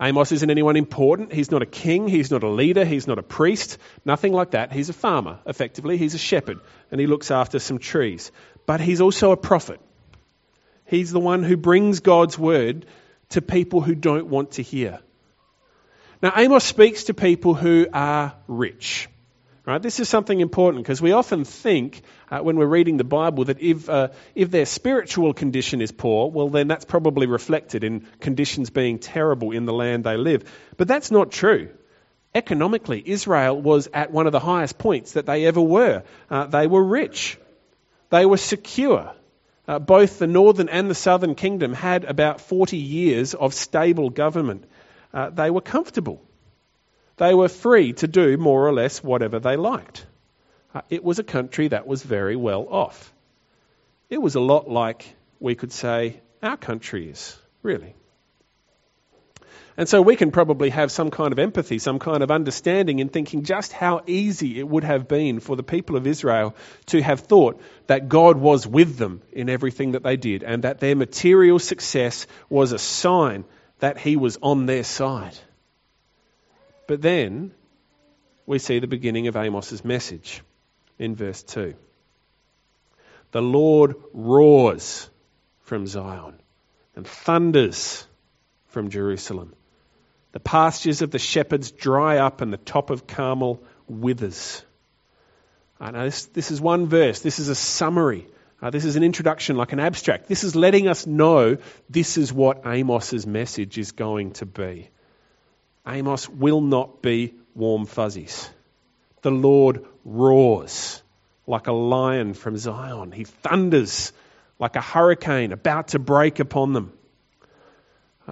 Amos 0.00 0.30
isn't 0.30 0.48
anyone 0.50 0.76
important. 0.76 1.32
He's 1.32 1.50
not 1.50 1.62
a 1.62 1.66
king. 1.66 2.06
He's 2.06 2.30
not 2.30 2.44
a 2.44 2.48
leader. 2.48 2.84
He's 2.84 3.08
not 3.08 3.18
a 3.18 3.22
priest. 3.22 3.78
Nothing 4.04 4.32
like 4.32 4.52
that. 4.52 4.72
He's 4.72 4.88
a 4.88 4.92
farmer, 4.92 5.40
effectively. 5.44 5.96
He's 5.96 6.14
a 6.14 6.18
shepherd, 6.18 6.60
and 6.92 7.00
he 7.00 7.08
looks 7.08 7.32
after 7.32 7.58
some 7.58 7.78
trees. 7.78 8.30
But 8.64 8.80
he's 8.80 9.00
also 9.00 9.32
a 9.32 9.36
prophet. 9.36 9.80
He's 10.88 11.10
the 11.12 11.20
one 11.20 11.42
who 11.42 11.56
brings 11.56 12.00
God's 12.00 12.38
word 12.38 12.86
to 13.30 13.42
people 13.42 13.82
who 13.82 13.94
don't 13.94 14.26
want 14.26 14.52
to 14.52 14.62
hear. 14.62 15.00
Now, 16.22 16.32
Amos 16.34 16.64
speaks 16.64 17.04
to 17.04 17.14
people 17.14 17.54
who 17.54 17.86
are 17.92 18.34
rich. 18.48 19.08
Right? 19.66 19.82
This 19.82 20.00
is 20.00 20.08
something 20.08 20.40
important 20.40 20.82
because 20.82 21.02
we 21.02 21.12
often 21.12 21.44
think 21.44 22.00
uh, 22.30 22.38
when 22.38 22.56
we're 22.56 22.64
reading 22.64 22.96
the 22.96 23.04
Bible 23.04 23.44
that 23.44 23.60
if, 23.60 23.86
uh, 23.86 24.08
if 24.34 24.50
their 24.50 24.64
spiritual 24.64 25.34
condition 25.34 25.82
is 25.82 25.92
poor, 25.92 26.30
well, 26.30 26.48
then 26.48 26.68
that's 26.68 26.86
probably 26.86 27.26
reflected 27.26 27.84
in 27.84 28.06
conditions 28.18 28.70
being 28.70 28.98
terrible 28.98 29.50
in 29.50 29.66
the 29.66 29.74
land 29.74 30.04
they 30.04 30.16
live. 30.16 30.50
But 30.78 30.88
that's 30.88 31.10
not 31.10 31.30
true. 31.30 31.68
Economically, 32.34 33.02
Israel 33.04 33.60
was 33.60 33.90
at 33.92 34.10
one 34.10 34.24
of 34.24 34.32
the 34.32 34.40
highest 34.40 34.78
points 34.78 35.12
that 35.12 35.26
they 35.26 35.44
ever 35.44 35.60
were. 35.60 36.02
Uh, 36.30 36.46
they 36.46 36.66
were 36.66 36.82
rich, 36.82 37.38
they 38.08 38.24
were 38.24 38.38
secure. 38.38 39.12
Uh, 39.68 39.78
both 39.78 40.18
the 40.18 40.26
northern 40.26 40.70
and 40.70 40.90
the 40.90 40.94
southern 40.94 41.34
kingdom 41.34 41.74
had 41.74 42.04
about 42.04 42.40
40 42.40 42.78
years 42.78 43.34
of 43.34 43.52
stable 43.52 44.08
government. 44.08 44.64
Uh, 45.12 45.28
they 45.28 45.50
were 45.50 45.60
comfortable. 45.60 46.22
They 47.18 47.34
were 47.34 47.48
free 47.48 47.92
to 47.94 48.08
do 48.08 48.38
more 48.38 48.66
or 48.66 48.72
less 48.72 49.04
whatever 49.04 49.38
they 49.38 49.56
liked. 49.56 50.06
Uh, 50.74 50.80
it 50.88 51.04
was 51.04 51.18
a 51.18 51.24
country 51.24 51.68
that 51.68 51.86
was 51.86 52.02
very 52.02 52.34
well 52.34 52.66
off. 52.70 53.12
It 54.08 54.22
was 54.22 54.36
a 54.36 54.40
lot 54.40 54.70
like, 54.70 55.14
we 55.38 55.54
could 55.54 55.72
say, 55.72 56.20
our 56.42 56.56
country 56.56 57.10
is, 57.10 57.36
really. 57.62 57.94
And 59.78 59.88
so 59.88 60.02
we 60.02 60.16
can 60.16 60.32
probably 60.32 60.70
have 60.70 60.90
some 60.90 61.12
kind 61.12 61.32
of 61.32 61.38
empathy, 61.38 61.78
some 61.78 62.00
kind 62.00 62.24
of 62.24 62.32
understanding 62.32 62.98
in 62.98 63.10
thinking 63.10 63.44
just 63.44 63.72
how 63.72 64.02
easy 64.08 64.58
it 64.58 64.68
would 64.68 64.82
have 64.82 65.06
been 65.06 65.38
for 65.38 65.54
the 65.54 65.62
people 65.62 65.94
of 65.94 66.04
Israel 66.04 66.56
to 66.86 67.00
have 67.00 67.20
thought 67.20 67.62
that 67.86 68.08
God 68.08 68.38
was 68.38 68.66
with 68.66 68.96
them 68.96 69.22
in 69.30 69.48
everything 69.48 69.92
that 69.92 70.02
they 70.02 70.16
did 70.16 70.42
and 70.42 70.64
that 70.64 70.80
their 70.80 70.96
material 70.96 71.60
success 71.60 72.26
was 72.48 72.72
a 72.72 72.78
sign 72.78 73.44
that 73.78 73.98
He 73.98 74.16
was 74.16 74.36
on 74.42 74.66
their 74.66 74.82
side. 74.82 75.38
But 76.88 77.00
then 77.00 77.52
we 78.46 78.58
see 78.58 78.80
the 78.80 78.88
beginning 78.88 79.28
of 79.28 79.36
Amos's 79.36 79.84
message 79.84 80.42
in 80.98 81.14
verse 81.14 81.44
2. 81.44 81.76
The 83.30 83.42
Lord 83.42 83.94
roars 84.12 85.08
from 85.60 85.86
Zion 85.86 86.40
and 86.96 87.06
thunders 87.06 88.04
from 88.66 88.90
Jerusalem. 88.90 89.54
The 90.32 90.40
pastures 90.40 91.02
of 91.02 91.10
the 91.10 91.18
shepherds 91.18 91.70
dry 91.70 92.18
up 92.18 92.40
and 92.40 92.52
the 92.52 92.58
top 92.58 92.90
of 92.90 93.06
Carmel 93.06 93.62
withers. 93.88 94.62
I 95.80 95.90
know 95.90 96.04
this, 96.04 96.26
this 96.26 96.50
is 96.50 96.60
one 96.60 96.86
verse. 96.86 97.20
This 97.20 97.38
is 97.38 97.48
a 97.48 97.54
summary. 97.54 98.26
Uh, 98.60 98.70
this 98.70 98.84
is 98.84 98.96
an 98.96 99.04
introduction, 99.04 99.56
like 99.56 99.72
an 99.72 99.80
abstract. 99.80 100.26
This 100.26 100.42
is 100.42 100.56
letting 100.56 100.88
us 100.88 101.06
know 101.06 101.58
this 101.88 102.18
is 102.18 102.32
what 102.32 102.66
Amos's 102.66 103.26
message 103.26 103.78
is 103.78 103.92
going 103.92 104.32
to 104.32 104.46
be. 104.46 104.90
Amos 105.86 106.28
will 106.28 106.60
not 106.60 107.00
be 107.00 107.34
warm 107.54 107.86
fuzzies. 107.86 108.50
The 109.22 109.30
Lord 109.30 109.84
roars 110.04 111.02
like 111.46 111.68
a 111.68 111.72
lion 111.72 112.34
from 112.34 112.56
Zion. 112.56 113.12
He 113.12 113.24
thunders 113.24 114.12
like 114.58 114.76
a 114.76 114.80
hurricane 114.80 115.52
about 115.52 115.88
to 115.88 115.98
break 115.98 116.40
upon 116.40 116.72
them. 116.72 116.92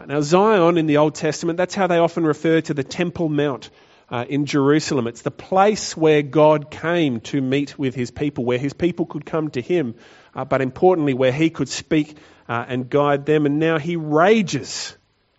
Now, 0.05 0.21
Zion 0.21 0.77
in 0.77 0.87
the 0.87 0.99
Old 0.99 1.15
Testament, 1.15 1.57
that's 1.57 1.75
how 1.75 1.87
they 1.87 1.99
often 1.99 2.25
refer 2.25 2.61
to 2.61 2.75
the 2.75 2.85
Temple 2.85 3.31
Mount 3.31 3.71
uh, 4.11 4.27
in 4.29 4.45
Jerusalem. 4.45 5.07
It's 5.07 5.23
the 5.23 5.31
place 5.31 5.97
where 5.97 6.23
God 6.23 6.71
came 6.71 7.21
to 7.21 7.41
meet 7.41 7.79
with 7.79 7.95
his 7.95 8.11
people, 8.11 8.45
where 8.45 8.59
his 8.59 8.75
people 8.75 9.07
could 9.07 9.25
come 9.25 9.51
to 9.51 9.63
him, 9.63 9.95
uh, 10.35 10.45
but 10.45 10.61
importantly, 10.61 11.15
where 11.15 11.33
he 11.33 11.49
could 11.49 11.69
speak 11.69 12.19
uh, 12.49 12.65
and 12.69 12.91
guide 12.91 13.25
them. 13.25 13.47
And 13.47 13.59
now 13.59 13.79
he 13.79 13.97
rages 13.97 14.97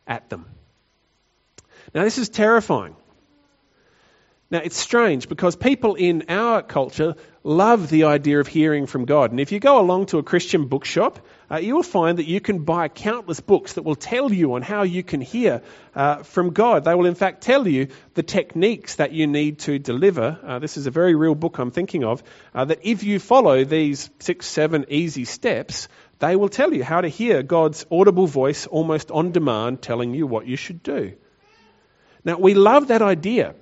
at 0.07 0.29
them. 0.29 0.45
Now, 1.93 2.03
this 2.03 2.17
is 2.17 2.29
terrifying. 2.29 2.95
Now, 4.49 4.59
it's 4.63 4.77
strange 4.77 5.29
because 5.29 5.55
people 5.55 5.95
in 5.95 6.25
our 6.29 6.61
culture 6.61 7.15
love 7.43 7.89
the 7.89 8.05
idea 8.05 8.39
of 8.39 8.47
hearing 8.47 8.87
from 8.87 9.05
God. 9.05 9.31
And 9.31 9.39
if 9.39 9.51
you 9.51 9.59
go 9.59 9.79
along 9.79 10.07
to 10.07 10.19
a 10.19 10.23
Christian 10.23 10.67
bookshop, 10.67 11.19
uh, 11.49 11.57
you 11.57 11.75
will 11.75 11.83
find 11.83 12.17
that 12.17 12.25
you 12.27 12.41
can 12.41 12.63
buy 12.63 12.89
countless 12.89 13.39
books 13.39 13.73
that 13.73 13.83
will 13.83 13.95
tell 13.95 14.31
you 14.33 14.55
on 14.55 14.61
how 14.61 14.83
you 14.83 15.01
can 15.01 15.21
hear 15.21 15.61
uh, 15.95 16.23
from 16.23 16.51
God. 16.51 16.83
They 16.83 16.93
will, 16.93 17.05
in 17.05 17.15
fact, 17.15 17.41
tell 17.41 17.67
you 17.67 17.87
the 18.15 18.23
techniques 18.23 18.95
that 18.95 19.13
you 19.13 19.27
need 19.27 19.59
to 19.59 19.79
deliver. 19.79 20.37
Uh, 20.43 20.59
this 20.59 20.75
is 20.75 20.87
a 20.87 20.91
very 20.91 21.15
real 21.15 21.35
book 21.35 21.57
I'm 21.57 21.71
thinking 21.71 22.03
of. 22.03 22.21
Uh, 22.53 22.65
that 22.65 22.79
if 22.83 23.03
you 23.03 23.19
follow 23.19 23.63
these 23.63 24.09
six, 24.19 24.45
seven 24.45 24.85
easy 24.89 25.23
steps, 25.23 25.87
they 26.19 26.35
will 26.35 26.49
tell 26.49 26.73
you 26.73 26.83
how 26.83 26.99
to 26.99 27.07
hear 27.07 27.43
God's 27.43 27.85
audible 27.89 28.27
voice 28.27 28.67
almost 28.67 29.11
on 29.11 29.31
demand 29.31 29.81
telling 29.81 30.13
you 30.13 30.27
what 30.27 30.47
you 30.47 30.57
should 30.57 30.83
do. 30.83 31.13
Now, 32.25 32.37
we 32.39 32.55
love 32.55 32.89
that 32.89 33.01
idea. 33.01 33.55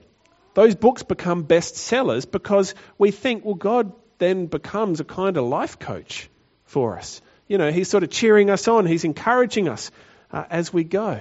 Those 0.56 0.74
books 0.74 1.04
become 1.04 1.44
bestsellers 1.44 2.30
because 2.30 2.74
we 2.98 3.12
think, 3.12 3.46
well, 3.46 3.56
God 3.56 3.92
then 4.18 4.48
becomes 4.48 5.02
a 5.02 5.04
kind 5.04 5.38
of 5.38 5.44
life 5.44 5.78
coach 5.78 6.30
for 6.64 6.98
us. 6.98 7.22
You 7.48 7.58
know, 7.58 7.72
He's 7.72 7.90
sort 7.90 8.04
of 8.04 8.10
cheering 8.10 8.50
us 8.50 8.68
on, 8.68 8.86
He's 8.86 9.04
encouraging 9.04 9.68
us 9.70 9.92
uh, 10.32 10.46
as 10.50 10.74
we 10.74 10.84
go. 10.84 11.20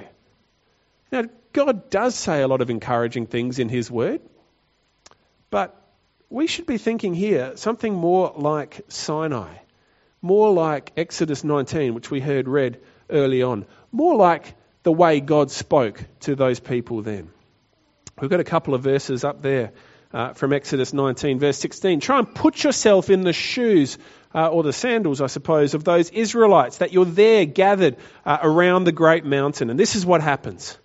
Now, 1.13 1.25
God 1.53 1.91
does 1.91 2.15
say 2.15 2.43
a 2.43 2.49
lot 2.49 2.61
of 2.61 2.71
encouraging 2.71 3.27
things 3.27 3.59
in 3.59 3.69
His 3.69 3.91
Word, 3.91 4.21
but 5.51 5.81
we 6.31 6.47
should 6.47 6.67
be 6.67 6.79
thinking 6.79 7.15
here 7.15 7.57
something 7.57 7.95
more 7.95 8.33
like 8.37 8.81
Sinai, 8.89 9.55
more 10.21 10.53
like 10.53 10.93
Exodus 10.97 11.45
19, 11.45 11.95
which 11.95 12.11
we 12.11 12.21
heard 12.21 12.49
read 12.49 12.81
early 13.09 13.43
on, 13.43 13.67
more 13.93 14.17
like 14.17 14.55
the 14.83 14.93
way 14.93 15.21
God 15.21 15.51
spoke 15.51 16.03
to 16.21 16.35
those 16.35 16.59
people 16.59 17.03
then. 17.03 17.31
We've 18.21 18.31
got 18.31 18.41
a 18.41 18.45
couple 18.45 18.75
of 18.75 18.83
verses 18.83 19.25
up 19.25 19.43
there 19.43 19.73
uh, 20.15 20.33
from 20.33 20.53
Exodus 20.53 20.93
19, 20.93 21.41
verse 21.41 21.59
16. 21.59 21.99
Try 21.99 22.21
and 22.21 22.35
put 22.35 22.63
yourself 22.63 23.11
in 23.11 23.23
the 23.23 23.33
shoes 23.33 23.99
uh, 24.33 24.49
or 24.49 24.63
the 24.63 24.73
sandals, 24.73 25.21
I 25.21 25.27
suppose, 25.27 25.75
of 25.75 25.83
those 25.83 26.11
Israelites 26.11 26.79
that 26.79 26.93
you're 26.93 27.05
there 27.05 27.45
gathered 27.45 27.97
uh, 28.25 28.39
around 28.41 28.85
the 28.85 28.93
great 28.93 29.25
mountain. 29.25 29.71
And 29.71 29.79
this 29.79 29.97
is 29.97 30.07
what 30.07 30.21
happens. 30.21 30.79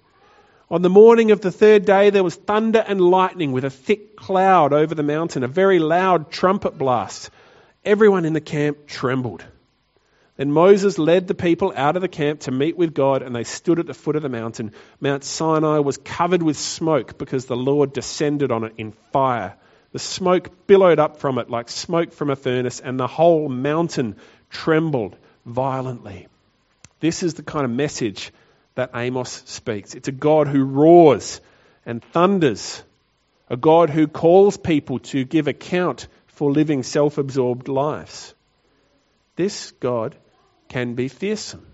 On 0.71 0.81
the 0.81 0.89
morning 0.89 1.31
of 1.31 1.41
the 1.41 1.51
third 1.51 1.85
day, 1.85 2.09
there 2.09 2.23
was 2.23 2.35
thunder 2.35 2.83
and 2.85 2.99
lightning 2.99 3.51
with 3.51 3.65
a 3.65 3.69
thick 3.69 4.15
cloud 4.17 4.73
over 4.73 4.95
the 4.95 5.03
mountain, 5.03 5.43
a 5.43 5.47
very 5.47 5.79
loud 5.79 6.31
trumpet 6.31 6.77
blast. 6.77 7.29
Everyone 7.85 8.25
in 8.25 8.33
the 8.33 8.41
camp 8.41 8.87
trembled. 8.87 9.45
Then 10.39 10.53
Moses 10.53 10.97
led 10.97 11.27
the 11.27 11.35
people 11.35 11.73
out 11.75 11.97
of 11.97 12.01
the 12.01 12.07
camp 12.07 12.39
to 12.41 12.51
meet 12.51 12.77
with 12.77 12.93
God, 12.93 13.23
and 13.23 13.35
they 13.35 13.43
stood 13.43 13.77
at 13.77 13.87
the 13.87 13.93
foot 13.93 14.15
of 14.15 14.21
the 14.21 14.29
mountain. 14.29 14.71
Mount 15.01 15.25
Sinai 15.25 15.79
was 15.79 15.97
covered 15.97 16.41
with 16.41 16.55
smoke 16.55 17.17
because 17.17 17.45
the 17.45 17.57
Lord 17.57 17.91
descended 17.91 18.49
on 18.49 18.63
it 18.63 18.71
in 18.77 18.93
fire. 19.11 19.57
The 19.91 19.99
smoke 19.99 20.65
billowed 20.65 20.97
up 20.97 21.17
from 21.17 21.39
it 21.39 21.49
like 21.49 21.67
smoke 21.67 22.13
from 22.13 22.29
a 22.29 22.37
furnace, 22.37 22.79
and 22.79 22.97
the 22.97 23.05
whole 23.05 23.49
mountain 23.49 24.15
trembled 24.49 25.17
violently. 25.45 26.29
This 27.01 27.21
is 27.21 27.33
the 27.33 27.43
kind 27.43 27.65
of 27.65 27.71
message 27.71 28.31
that 28.75 28.91
Amos 28.95 29.43
speaks. 29.45 29.93
It's 29.93 30.07
a 30.07 30.13
God 30.13 30.47
who 30.47 30.63
roars 30.63 31.41
and 31.85 32.01
thunders, 32.01 32.81
a 33.49 33.57
God 33.57 33.89
who 33.89 34.07
calls 34.07 34.55
people 34.55 34.99
to 34.99 35.25
give 35.25 35.49
account 35.49 36.07
for 36.27 36.49
living 36.49 36.83
self 36.83 37.17
absorbed 37.17 37.67
lives. 37.67 38.33
This 39.35 39.71
God 39.71 40.15
can 40.69 40.93
be 40.93 41.09
fearsome. 41.09 41.65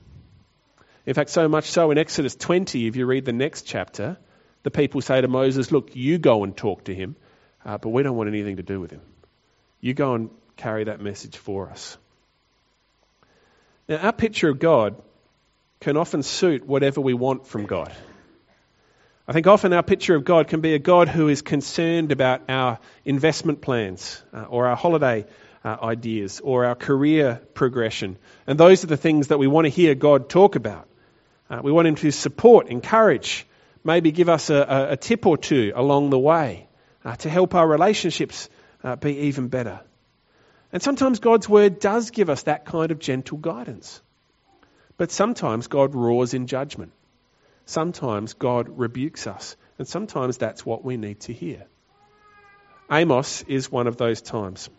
In 1.06 1.14
fact, 1.14 1.30
so 1.30 1.48
much 1.48 1.70
so 1.70 1.92
in 1.92 1.98
Exodus 2.00 2.36
20, 2.36 2.88
if 2.88 2.96
you 2.96 3.06
read 3.06 3.26
the 3.26 3.34
next 3.34 3.64
chapter, 3.64 4.18
the 4.64 4.72
people 4.72 5.02
say 5.02 5.22
to 5.22 5.28
Moses, 5.28 5.72
Look, 5.72 5.96
you 5.96 6.18
go 6.18 6.44
and 6.44 6.58
talk 6.58 6.86
to 6.86 6.96
him, 6.96 7.16
uh, 7.64 7.78
but 7.78 7.90
we 7.90 8.02
don't 8.02 8.18
want 8.18 8.30
anything 8.30 8.56
to 8.58 8.64
do 8.64 8.80
with 8.80 8.90
him. 8.90 9.02
You 9.80 9.94
go 9.94 10.16
and 10.16 10.32
carry 10.58 10.86
that 10.86 11.00
message 11.00 11.38
for 11.38 11.70
us. 11.70 11.98
Now, 13.88 13.98
our 13.98 14.14
picture 14.14 14.50
of 14.50 14.58
God 14.58 15.00
can 15.80 15.98
often 15.98 16.24
suit 16.24 16.66
whatever 16.66 17.02
we 17.02 17.14
want 17.14 17.46
from 17.46 17.68
God. 17.68 17.94
I 19.28 19.34
think 19.34 19.46
often 19.46 19.74
our 19.74 19.84
picture 19.84 20.16
of 20.16 20.24
God 20.24 20.48
can 20.48 20.62
be 20.62 20.74
a 20.74 20.80
God 20.80 21.08
who 21.08 21.28
is 21.28 21.42
concerned 21.42 22.12
about 22.12 22.44
our 22.50 22.80
investment 23.04 23.62
plans 23.62 24.24
uh, 24.34 24.44
or 24.44 24.68
our 24.68 24.76
holiday 24.76 25.26
uh, 25.66 25.78
ideas 25.82 26.42
or 26.44 26.66
our 26.66 26.76
career 26.76 27.42
progression. 27.56 28.18
And 28.46 28.60
those 28.60 28.84
are 28.84 28.88
the 28.88 28.98
things 28.98 29.30
that 29.30 29.40
we 29.40 29.48
want 29.48 29.66
to 29.66 29.70
hear 29.70 29.96
God 29.96 30.30
talk 30.30 30.56
about. 30.56 30.88
Uh, 31.50 31.62
we 31.64 31.72
want 31.72 31.88
Him 31.88 31.96
to 31.96 32.12
support, 32.12 32.68
encourage, 32.68 33.48
maybe 33.84 34.12
give 34.12 34.30
us 34.30 34.52
a, 34.52 34.90
a 34.92 34.98
tip 34.98 35.26
or 35.26 35.38
two 35.38 35.74
along 35.76 36.12
the 36.12 36.20
way 36.20 36.68
uh, 37.04 37.16
to 37.16 37.30
help 37.30 37.56
our 37.56 37.68
relationships 37.68 38.48
uh, 38.84 38.96
be 38.96 39.18
even 39.30 39.48
better. 39.48 39.80
And 40.72 40.84
sometimes 40.84 41.20
God's 41.20 41.50
Word 41.50 41.80
does 41.80 42.12
give 42.12 42.30
us 42.30 42.44
that 42.44 42.66
kind 42.66 42.92
of 42.92 43.00
gentle 43.00 43.40
guidance. 43.40 44.02
But 44.98 45.12
sometimes 45.12 45.66
God 45.66 45.96
roars 45.96 46.36
in 46.36 46.46
judgment. 46.46 46.92
Sometimes 47.66 48.34
God 48.34 48.70
rebukes 48.78 49.26
us. 49.26 49.56
And 49.80 49.88
sometimes 49.88 50.38
that's 50.38 50.66
what 50.66 50.86
we 50.86 50.96
need 50.96 51.22
to 51.22 51.34
hear. 51.34 51.66
Amos 52.92 53.42
is 53.48 53.72
one 53.72 53.88
of 53.88 53.98
those 53.98 54.22
times. 54.22 54.70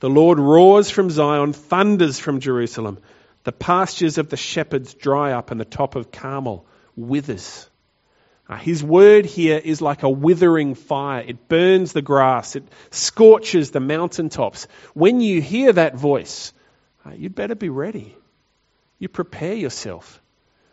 The 0.00 0.10
Lord 0.10 0.38
roars 0.38 0.90
from 0.90 1.10
Zion, 1.10 1.52
thunders 1.52 2.18
from 2.18 2.40
Jerusalem. 2.40 2.98
The 3.44 3.52
pastures 3.52 4.18
of 4.18 4.28
the 4.28 4.36
shepherds 4.36 4.94
dry 4.94 5.32
up, 5.32 5.50
and 5.50 5.60
the 5.60 5.64
top 5.64 5.96
of 5.96 6.12
Carmel 6.12 6.66
withers. 6.96 7.68
Uh, 8.48 8.56
his 8.56 8.82
word 8.82 9.26
here 9.26 9.60
is 9.62 9.82
like 9.82 10.02
a 10.02 10.08
withering 10.08 10.74
fire. 10.74 11.22
It 11.26 11.48
burns 11.48 11.92
the 11.92 12.02
grass, 12.02 12.56
it 12.56 12.64
scorches 12.90 13.70
the 13.70 13.80
mountaintops. 13.80 14.66
When 14.94 15.20
you 15.20 15.42
hear 15.42 15.72
that 15.72 15.96
voice, 15.96 16.52
uh, 17.04 17.10
you'd 17.10 17.34
better 17.34 17.54
be 17.54 17.68
ready. 17.68 18.16
You 18.98 19.08
prepare 19.08 19.54
yourself. 19.54 20.22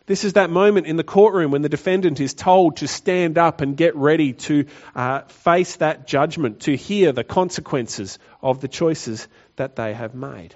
This 0.06 0.22
is 0.22 0.34
that 0.34 0.50
moment 0.50 0.86
in 0.86 0.96
the 0.96 1.04
courtroom 1.04 1.50
when 1.50 1.62
the 1.62 1.68
defendant 1.68 2.20
is 2.20 2.32
told 2.32 2.76
to 2.76 2.86
stand 2.86 3.38
up 3.38 3.60
and 3.60 3.76
get 3.76 3.96
ready 3.96 4.34
to 4.34 4.66
uh, 4.94 5.22
face 5.22 5.76
that 5.76 6.06
judgment, 6.06 6.60
to 6.60 6.76
hear 6.76 7.10
the 7.10 7.24
consequences 7.24 8.20
of 8.40 8.60
the 8.60 8.68
choices 8.68 9.26
that 9.56 9.74
they 9.74 9.94
have 9.94 10.14
made. 10.14 10.54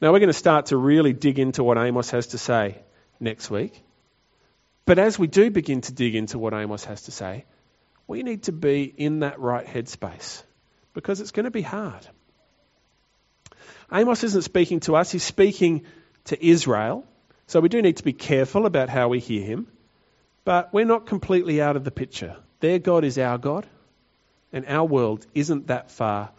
Now, 0.00 0.10
we're 0.12 0.20
going 0.20 0.28
to 0.28 0.32
start 0.32 0.66
to 0.66 0.76
really 0.76 1.12
dig 1.12 1.38
into 1.38 1.62
what 1.62 1.76
Amos 1.76 2.10
has 2.10 2.28
to 2.28 2.38
say 2.38 2.78
next 3.20 3.50
week. 3.50 3.84
But 4.86 4.98
as 4.98 5.18
we 5.18 5.26
do 5.26 5.50
begin 5.50 5.82
to 5.82 5.92
dig 5.92 6.14
into 6.14 6.38
what 6.38 6.54
Amos 6.54 6.84
has 6.86 7.02
to 7.02 7.12
say, 7.12 7.44
we 8.06 8.22
need 8.22 8.44
to 8.44 8.52
be 8.52 8.84
in 8.84 9.20
that 9.20 9.38
right 9.38 9.66
headspace 9.66 10.42
because 10.94 11.20
it's 11.20 11.30
going 11.30 11.44
to 11.44 11.52
be 11.52 11.62
hard. 11.62 12.06
Amos 13.92 14.24
isn't 14.24 14.42
speaking 14.42 14.80
to 14.80 14.96
us, 14.96 15.12
he's 15.12 15.22
speaking 15.22 15.84
to 16.24 16.44
Israel 16.44 17.06
so 17.52 17.60
we 17.60 17.68
do 17.68 17.82
need 17.82 17.98
to 17.98 18.02
be 18.02 18.14
careful 18.14 18.64
about 18.64 18.88
how 18.88 19.08
we 19.08 19.18
hear 19.18 19.44
him, 19.44 19.66
but 20.42 20.72
we're 20.72 20.86
not 20.86 21.04
completely 21.04 21.60
out 21.60 21.76
of 21.76 21.84
the 21.84 21.90
picture. 21.90 22.34
Their 22.60 22.78
God 22.78 23.04
is 23.04 23.18
our 23.18 23.36
God, 23.36 23.66
and 24.54 24.64
our 24.66 24.86
world 24.86 25.26
isn't 25.34 25.66
that 25.66 25.90
far 25.90 26.30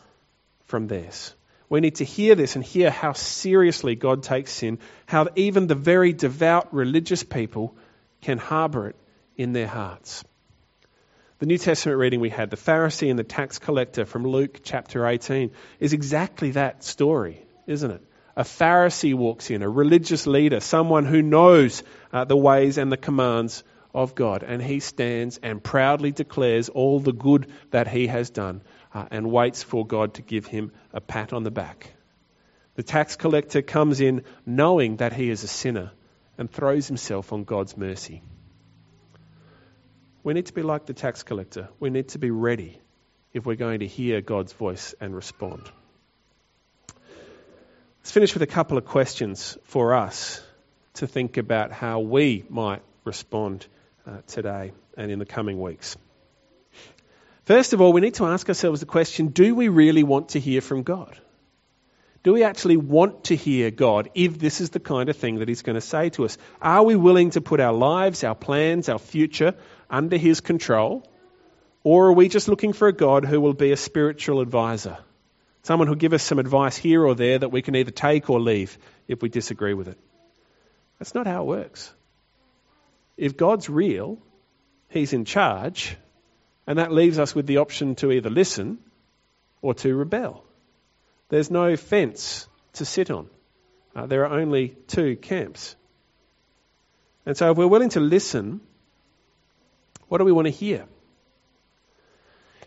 from 0.65 0.87
theirs. 0.87 1.35
We 1.69 1.81
need 1.81 1.97
to 1.97 2.03
hear 2.03 2.33
this 2.33 2.55
and 2.55 2.65
hear 2.65 2.89
how 2.89 3.13
seriously 3.13 3.93
God 3.93 4.23
takes 4.23 4.53
sin, 4.53 4.79
how 5.05 5.27
even 5.35 5.67
the 5.67 5.75
very 5.75 6.13
devout 6.13 6.73
religious 6.73 7.21
people 7.21 7.75
can 8.21 8.39
harbour 8.39 8.87
it 8.87 8.95
in 9.37 9.53
their 9.53 9.67
hearts. 9.67 10.25
The 11.37 11.45
New 11.45 11.59
Testament 11.59 11.99
reading 11.99 12.21
we 12.21 12.31
had, 12.31 12.49
the 12.49 12.57
Pharisee 12.57 13.11
and 13.11 13.19
the 13.19 13.23
tax 13.23 13.59
collector 13.59 14.05
from 14.05 14.25
Luke 14.25 14.61
chapter 14.63 15.05
18, 15.05 15.51
is 15.79 15.93
exactly 15.93 16.51
that 16.51 16.83
story, 16.83 17.45
isn't 17.67 17.91
it? 17.91 18.01
A 18.35 18.43
Pharisee 18.43 19.13
walks 19.13 19.49
in, 19.49 19.61
a 19.61 19.69
religious 19.69 20.25
leader, 20.25 20.59
someone 20.59 21.05
who 21.05 21.21
knows 21.21 21.83
uh, 22.11 22.25
the 22.25 22.37
ways 22.37 22.77
and 22.77 22.91
the 22.91 22.97
commands 22.97 23.63
of 23.93 24.15
God, 24.15 24.43
and 24.43 24.61
he 24.61 24.79
stands 24.79 25.37
and 25.37 25.63
proudly 25.63 26.11
declares 26.11 26.69
all 26.69 26.99
the 26.99 27.13
good 27.13 27.47
that 27.71 27.87
he 27.87 28.07
has 28.07 28.31
done 28.31 28.61
uh, 28.93 29.05
and 29.11 29.31
waits 29.31 29.61
for 29.61 29.85
God 29.85 30.15
to 30.15 30.21
give 30.21 30.47
him 30.47 30.71
a 30.93 31.01
pat 31.01 31.31
on 31.31 31.43
the 31.43 31.51
back. 31.51 31.93
The 32.75 32.83
tax 32.83 33.15
collector 33.15 33.61
comes 33.61 34.01
in 34.01 34.23
knowing 34.45 34.97
that 34.97 35.13
he 35.13 35.29
is 35.29 35.43
a 35.43 35.47
sinner 35.47 35.91
and 36.37 36.49
throws 36.49 36.87
himself 36.87 37.31
on 37.31 37.43
God's 37.43 37.77
mercy. 37.77 38.23
We 40.23 40.33
need 40.33 40.47
to 40.47 40.53
be 40.53 40.63
like 40.63 40.87
the 40.87 40.93
tax 40.93 41.21
collector. 41.21 41.69
We 41.79 41.91
need 41.91 42.09
to 42.09 42.17
be 42.17 42.31
ready 42.31 42.79
if 43.31 43.45
we're 43.45 43.55
going 43.55 43.81
to 43.81 43.87
hear 43.87 44.21
God's 44.21 44.53
voice 44.53 44.95
and 44.99 45.15
respond. 45.15 45.69
Let's 48.03 48.11
finish 48.11 48.33
with 48.33 48.43
a 48.43 48.47
couple 48.47 48.77
of 48.77 48.83
questions 48.83 49.57
for 49.63 49.93
us 49.93 50.41
to 50.95 51.07
think 51.07 51.37
about 51.37 51.71
how 51.71 52.01
we 52.01 52.43
might 52.49 52.81
respond 53.05 53.65
uh, 54.05 54.17
today 54.27 54.73
and 54.97 55.09
in 55.09 55.19
the 55.19 55.25
coming 55.25 55.61
weeks. 55.61 55.95
First 57.45 57.71
of 57.71 57.79
all, 57.79 57.93
we 57.93 58.01
need 58.01 58.15
to 58.15 58.25
ask 58.25 58.49
ourselves 58.49 58.81
the 58.81 58.85
question 58.85 59.27
do 59.27 59.55
we 59.55 59.69
really 59.69 60.03
want 60.03 60.29
to 60.29 60.41
hear 60.41 60.59
from 60.59 60.83
God? 60.83 61.17
Do 62.23 62.33
we 62.33 62.43
actually 62.43 62.75
want 62.75 63.23
to 63.25 63.37
hear 63.37 63.71
God 63.71 64.09
if 64.13 64.37
this 64.37 64.59
is 64.59 64.71
the 64.71 64.81
kind 64.81 65.07
of 65.07 65.15
thing 65.15 65.39
that 65.39 65.47
He's 65.47 65.61
going 65.61 65.75
to 65.75 65.81
say 65.81 66.09
to 66.09 66.25
us? 66.25 66.37
Are 66.61 66.83
we 66.83 66.97
willing 66.97 67.29
to 67.31 67.41
put 67.41 67.61
our 67.61 67.73
lives, 67.73 68.25
our 68.25 68.35
plans, 68.35 68.89
our 68.89 68.99
future 68.99 69.55
under 69.89 70.17
His 70.17 70.41
control? 70.41 71.09
Or 71.85 72.07
are 72.07 72.13
we 72.13 72.27
just 72.27 72.49
looking 72.49 72.73
for 72.73 72.89
a 72.89 72.93
God 72.93 73.23
who 73.23 73.39
will 73.39 73.53
be 73.53 73.71
a 73.71 73.77
spiritual 73.77 74.41
advisor? 74.41 74.97
Someone 75.63 75.87
who'll 75.87 75.95
give 75.95 76.13
us 76.13 76.23
some 76.23 76.39
advice 76.39 76.77
here 76.77 77.05
or 77.05 77.15
there 77.15 77.39
that 77.39 77.49
we 77.49 77.61
can 77.61 77.75
either 77.75 77.91
take 77.91 78.29
or 78.29 78.39
leave 78.39 78.77
if 79.07 79.21
we 79.21 79.29
disagree 79.29 79.73
with 79.73 79.87
it. 79.87 79.97
That's 80.99 81.15
not 81.15 81.25
how 81.25 81.43
it 81.43 81.47
works. 81.47 81.91
If 83.17 83.37
God's 83.37 83.69
real, 83.69 84.19
He's 84.89 85.13
in 85.13 85.25
charge, 85.25 85.95
and 86.67 86.79
that 86.79 86.91
leaves 86.91 87.17
us 87.17 87.33
with 87.33 87.47
the 87.47 87.57
option 87.57 87.95
to 87.95 88.11
either 88.11 88.29
listen 88.29 88.77
or 89.61 89.73
to 89.73 89.95
rebel. 89.95 90.43
There's 91.29 91.49
no 91.49 91.75
fence 91.77 92.47
to 92.73 92.85
sit 92.85 93.09
on. 93.09 93.29
Uh, 93.95 94.05
there 94.05 94.25
are 94.25 94.39
only 94.39 94.75
two 94.87 95.15
camps. 95.15 95.75
And 97.25 97.37
so, 97.37 97.51
if 97.51 97.57
we're 97.57 97.67
willing 97.67 97.89
to 97.89 97.99
listen, 97.99 98.59
what 100.09 100.17
do 100.17 100.25
we 100.25 100.31
want 100.31 100.45
to 100.45 100.51
hear? 100.51 100.85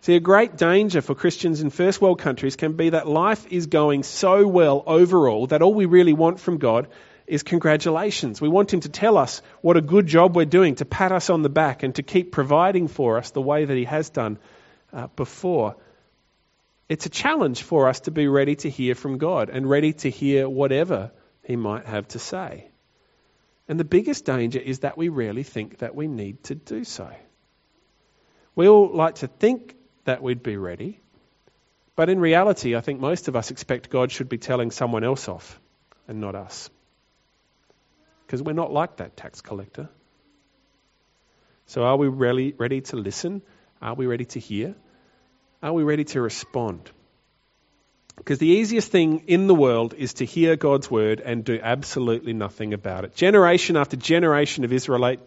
See, 0.07 0.15
a 0.15 0.21
great 0.21 0.57
danger 0.57 1.01
for 1.01 1.17
Christians 1.17 1.63
in 1.63 1.71
first 1.71 2.01
world 2.01 2.21
countries 2.21 2.55
can 2.55 2.75
be 2.75 2.91
that 2.91 3.09
life 3.09 3.45
is 3.51 3.67
going 3.67 4.05
so 4.05 4.47
well 4.47 4.85
overall 4.87 5.49
that 5.49 5.63
all 5.63 5.75
we 5.75 5.87
really 5.87 6.13
want 6.13 6.39
from 6.39 6.59
God 6.59 6.87
is 7.27 7.43
congratulations. 7.43 8.41
We 8.41 8.49
want 8.49 8.73
Him 8.73 8.79
to 8.83 8.89
tell 8.89 9.19
us 9.19 9.43
what 9.63 9.77
a 9.77 9.81
good 9.81 10.07
job 10.07 10.37
we're 10.37 10.45
doing, 10.45 10.77
to 10.77 10.85
pat 10.85 11.11
us 11.11 11.29
on 11.29 11.43
the 11.43 11.49
back, 11.49 11.83
and 11.83 11.93
to 11.97 12.05
keep 12.05 12.31
providing 12.31 12.87
for 12.87 13.19
us 13.19 13.33
the 13.33 13.43
way 13.43 13.65
that 13.65 13.77
He 13.77 13.83
has 13.83 14.09
done 14.09 14.39
uh, 14.93 15.09
before. 15.17 15.75
It's 16.89 17.07
a 17.07 17.11
challenge 17.11 17.65
for 17.65 17.89
us 17.89 17.99
to 18.03 18.13
be 18.13 18.29
ready 18.29 18.55
to 18.55 18.71
hear 18.71 18.95
from 18.95 19.19
God 19.19 19.51
and 19.51 19.69
ready 19.69 19.93
to 19.93 20.09
hear 20.09 20.49
whatever 20.49 21.11
He 21.43 21.57
might 21.57 21.85
have 21.85 22.07
to 22.11 22.21
say. 22.21 22.69
And 23.67 23.81
the 23.81 23.85
biggest 23.85 24.25
danger 24.25 24.61
is 24.61 24.79
that 24.79 24.97
we 24.97 25.09
rarely 25.09 25.43
think 25.43 25.79
that 25.79 25.97
we 25.97 26.07
need 26.07 26.45
to 26.45 26.55
do 26.55 26.85
so. 26.85 27.11
We 28.55 28.69
all 28.69 28.89
like 28.95 29.17
to 29.17 29.27
think 29.27 29.75
that 30.07 30.23
we'd 30.23 30.43
be 30.43 30.57
ready. 30.57 31.01
But 31.95 32.09
in 32.09 32.19
reality, 32.19 32.75
I 32.75 32.81
think 32.81 33.01
most 33.01 33.29
of 33.29 33.37
us 33.37 33.51
expect 33.51 33.91
God 33.91 34.11
should 34.11 34.29
be 34.29 34.39
telling 34.39 34.71
someone 34.71 35.05
else 35.05 35.29
off 35.29 35.61
and 36.09 36.21
not 36.21 36.35
us. 36.35 36.69
Because 38.27 38.43
we're 38.43 38.53
not 38.53 38.73
like 38.73 38.97
that 38.97 39.17
tax 39.17 39.41
collector. 39.41 39.89
So 41.67 41.85
are 41.85 41.97
we 41.97 42.09
really 42.09 42.55
ready 42.57 42.81
to 42.83 42.97
listen? 42.97 43.43
Are 43.81 43.95
we 43.95 44.07
ready 44.07 44.25
to 44.27 44.41
hear? 44.41 44.75
Are 45.63 45.73
we 45.73 45.85
ready 45.85 46.05
to 46.05 46.21
respond? 46.21 46.91
Because 48.17 48.39
the 48.39 48.49
easiest 48.49 48.91
thing 48.91 49.25
in 49.27 49.47
the 49.47 49.55
world 49.55 49.95
is 49.95 50.15
to 50.15 50.25
hear 50.25 50.57
God's 50.57 50.91
word 50.91 51.21
and 51.21 51.45
do 51.45 51.61
absolutely 51.63 52.33
nothing 52.33 52.73
about 52.73 53.05
it. 53.05 53.15
Generation 53.15 53.77
after 53.77 53.97
generation 53.97 54.65
of 54.65 54.73
Israelite, 54.73 55.21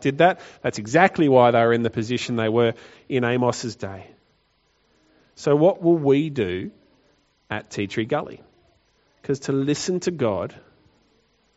did 0.00 0.18
that. 0.18 0.40
That's 0.62 0.78
exactly 0.78 1.28
why 1.28 1.52
they 1.52 1.60
were 1.60 1.72
in 1.72 1.82
the 1.82 1.90
position 1.90 2.36
they 2.36 2.50
were 2.50 2.74
in 3.08 3.24
Amos's 3.24 3.76
day. 3.76 4.13
So, 5.36 5.56
what 5.56 5.82
will 5.82 5.96
we 5.96 6.30
do 6.30 6.70
at 7.50 7.70
Tea 7.70 7.86
Tree 7.86 8.04
Gully? 8.04 8.40
Because 9.20 9.40
to 9.40 9.52
listen 9.52 10.00
to 10.00 10.10
God 10.10 10.54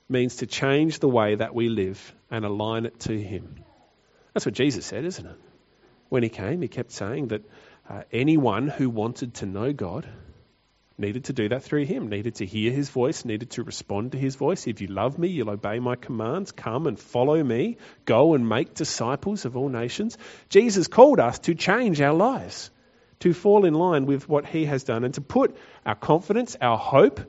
means 0.09 0.37
to 0.37 0.47
change 0.47 0.99
the 0.99 1.09
way 1.09 1.35
that 1.35 1.53
we 1.53 1.69
live 1.69 2.15
and 2.31 2.45
align 2.45 2.85
it 2.85 2.99
to 3.01 3.19
Him. 3.19 3.63
That's 4.33 4.45
what 4.45 4.55
Jesus 4.55 4.85
said, 4.85 5.05
isn't 5.05 5.25
it? 5.25 5.35
When 6.09 6.23
He 6.23 6.29
came, 6.29 6.61
He 6.61 6.67
kept 6.67 6.91
saying 6.91 7.27
that 7.27 7.43
uh, 7.89 8.03
anyone 8.11 8.67
who 8.67 8.89
wanted 8.89 9.35
to 9.35 9.45
know 9.45 9.73
God 9.73 10.07
needed 10.97 11.25
to 11.25 11.33
do 11.33 11.49
that 11.49 11.61
through 11.61 11.85
Him, 11.85 12.09
needed 12.09 12.35
to 12.35 12.45
hear 12.45 12.71
His 12.71 12.89
voice, 12.89 13.25
needed 13.25 13.51
to 13.51 13.63
respond 13.63 14.13
to 14.13 14.17
His 14.17 14.35
voice. 14.35 14.65
If 14.65 14.81
you 14.81 14.87
love 14.87 15.19
me, 15.19 15.27
you'll 15.27 15.51
obey 15.51 15.77
my 15.79 15.95
commands. 15.95 16.51
Come 16.51 16.87
and 16.87 16.97
follow 16.97 17.43
me. 17.43 17.77
Go 18.05 18.33
and 18.33 18.49
make 18.49 18.73
disciples 18.73 19.45
of 19.45 19.55
all 19.55 19.69
nations. 19.69 20.17
Jesus 20.49 20.87
called 20.87 21.19
us 21.19 21.37
to 21.39 21.53
change 21.53 22.01
our 22.01 22.13
lives 22.13 22.71
to 23.19 23.34
fall 23.34 23.65
in 23.65 23.73
line 23.73 24.06
with 24.06 24.30
what 24.30 24.45
He 24.45 24.65
has 24.65 24.84
done 24.84 25.03
and 25.03 25.13
to 25.15 25.21
put 25.21 25.56
our 25.86 25.95
confidence, 25.95 26.56
our 26.62 26.77
hope, 26.77 27.19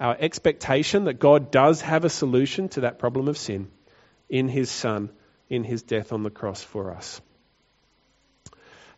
our 0.00 0.16
expectation 0.18 1.04
that 1.04 1.14
God 1.14 1.50
does 1.50 1.80
have 1.80 2.04
a 2.04 2.10
solution 2.10 2.68
to 2.70 2.82
that 2.82 2.98
problem 2.98 3.28
of 3.28 3.36
sin 3.36 3.70
in 4.28 4.48
His 4.48 4.70
Son, 4.70 5.10
in 5.48 5.64
His 5.64 5.82
death 5.82 6.12
on 6.12 6.22
the 6.22 6.30
cross 6.30 6.62
for 6.62 6.92
us. 6.94 7.20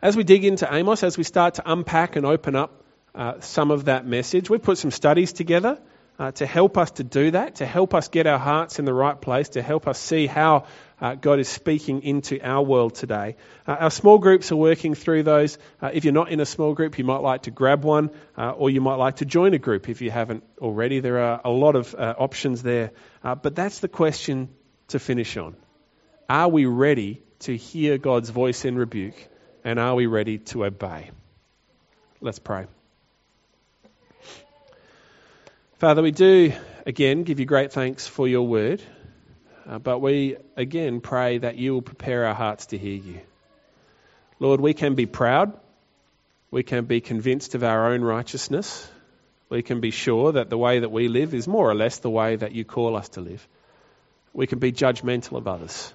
As 0.01 0.17
we 0.17 0.23
dig 0.23 0.45
into 0.45 0.73
Amos, 0.73 1.03
as 1.03 1.19
we 1.19 1.25
start 1.25 1.55
to 1.55 1.71
unpack 1.71 2.17
and 2.17 2.25
open 2.25 2.55
up 2.55 2.85
uh, 3.15 3.41
some 3.41 3.73
of 3.73 3.87
that 3.87 4.07
message, 4.07 4.49
we've 4.49 4.63
put 4.63 4.79
some 4.79 4.93
studies 4.93 5.33
together 5.33 5.81
uh, 6.19 6.31
to 6.33 6.47
help 6.47 6.79
us 6.79 6.93
to 6.93 7.05
do 7.05 7.33
that, 7.33 7.57
to 7.57 7.67
help 7.67 7.95
us 7.95 8.09
get 8.09 8.27
our 8.27 8.39
hearts 8.39 8.79
in 8.79 8.85
the 8.85 8.95
right 8.95 9.21
place, 9.21 9.51
to 9.51 9.63
help 9.63 9.89
us 9.89 9.99
see 9.99 10.27
how 10.27 10.67
uh, 11.01 11.15
God 11.15 11.39
is 11.39 11.49
speaking 11.49 12.03
into 12.03 12.41
our 12.43 12.63
world 12.63 12.95
today. 12.95 13.37
Uh, 13.67 13.73
our 13.73 13.91
small 13.91 14.19
groups 14.19 14.51
are 14.53 14.57
working 14.57 14.95
through 14.95 15.23
those. 15.23 15.59
Uh, 15.81 15.91
if 15.93 16.05
you're 16.05 16.13
not 16.13 16.31
in 16.31 16.41
a 16.41 16.47
small 16.47 16.75
group, 16.75 16.99
you 16.99 17.05
might 17.05 17.23
like 17.23 17.43
to 17.43 17.51
grab 17.51 17.85
one, 17.85 18.11
uh, 18.37 18.51
or 18.51 18.71
you 18.71 18.81
might 18.81 18.97
like 18.97 19.17
to 19.17 19.25
join 19.25 19.55
a 19.55 19.59
group 19.59 19.89
if 19.89 20.01
you 20.01 20.11
haven't 20.11 20.45
already. 20.59 21.01
There 21.01 21.19
are 21.19 21.41
a 21.45 21.51
lot 21.51 21.77
of 21.77 21.95
uh, 21.95 22.15
options 22.19 22.63
there. 22.63 22.93
but 23.23 23.55
that's 23.55 23.81
the 23.81 23.89
question 23.89 24.49
to 24.89 24.99
finish 24.99 25.37
on. 25.37 25.57
Are 26.29 26.49
we 26.49 26.67
ready 26.67 27.23
to 27.41 27.57
hear 27.57 27.99
God's 27.99 28.31
voice 28.31 28.65
in 28.65 28.77
rebuke? 28.77 29.17
And 29.65 29.79
are 29.79 29.95
we 29.95 30.07
ready 30.07 30.39
to 30.39 30.65
obey? 30.65 31.11
Let's 32.21 32.39
pray. 32.39 32.67
Father, 35.79 36.03
we 36.03 36.11
do 36.11 36.53
again 36.87 37.23
give 37.23 37.39
you 37.39 37.47
great 37.47 37.73
thanks 37.73 38.07
for 38.07 38.27
your 38.27 38.47
word, 38.47 38.83
uh, 39.69 39.79
but 39.79 39.99
we 40.01 40.37
again 40.57 41.01
pray 41.01 41.39
that 41.39 41.57
you 41.57 41.75
will 41.75 41.83
prepare 41.83 42.27
our 42.27 42.35
hearts 42.35 42.67
to 42.67 42.79
hear 42.79 42.97
you. 42.97 43.21
Lord, 44.41 44.61
we 44.61 44.73
can 44.73 44.95
be 44.95 45.07
proud, 45.07 45.53
we 46.51 46.63
can 46.63 46.87
be 46.87 47.01
convinced 47.01 47.55
of 47.55 47.63
our 47.63 47.93
own 47.93 48.03
righteousness, 48.03 48.89
we 49.51 49.63
can 49.63 49.81
be 49.81 49.91
sure 49.91 50.33
that 50.33 50.49
the 50.51 50.59
way 50.59 50.81
that 50.81 50.91
we 50.91 51.09
live 51.09 51.35
is 51.35 51.47
more 51.47 51.69
or 51.69 51.75
less 51.75 51.99
the 51.99 52.11
way 52.11 52.37
that 52.37 52.53
you 52.53 52.65
call 52.65 52.97
us 52.97 53.11
to 53.11 53.21
live. 53.21 53.47
We 54.33 54.47
can 54.47 54.59
be 54.59 54.73
judgmental 54.73 55.37
of 55.39 55.49
others. 55.49 55.93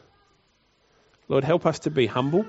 Lord, 1.28 1.44
help 1.44 1.66
us 1.66 1.80
to 1.80 1.90
be 1.90 2.06
humble. 2.06 2.46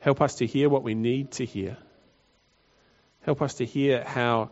Help 0.00 0.20
us 0.20 0.36
to 0.36 0.46
hear 0.46 0.68
what 0.68 0.82
we 0.82 0.94
need 0.94 1.32
to 1.32 1.44
hear. 1.44 1.76
Help 3.22 3.42
us 3.42 3.54
to 3.54 3.64
hear 3.64 4.02
how 4.04 4.50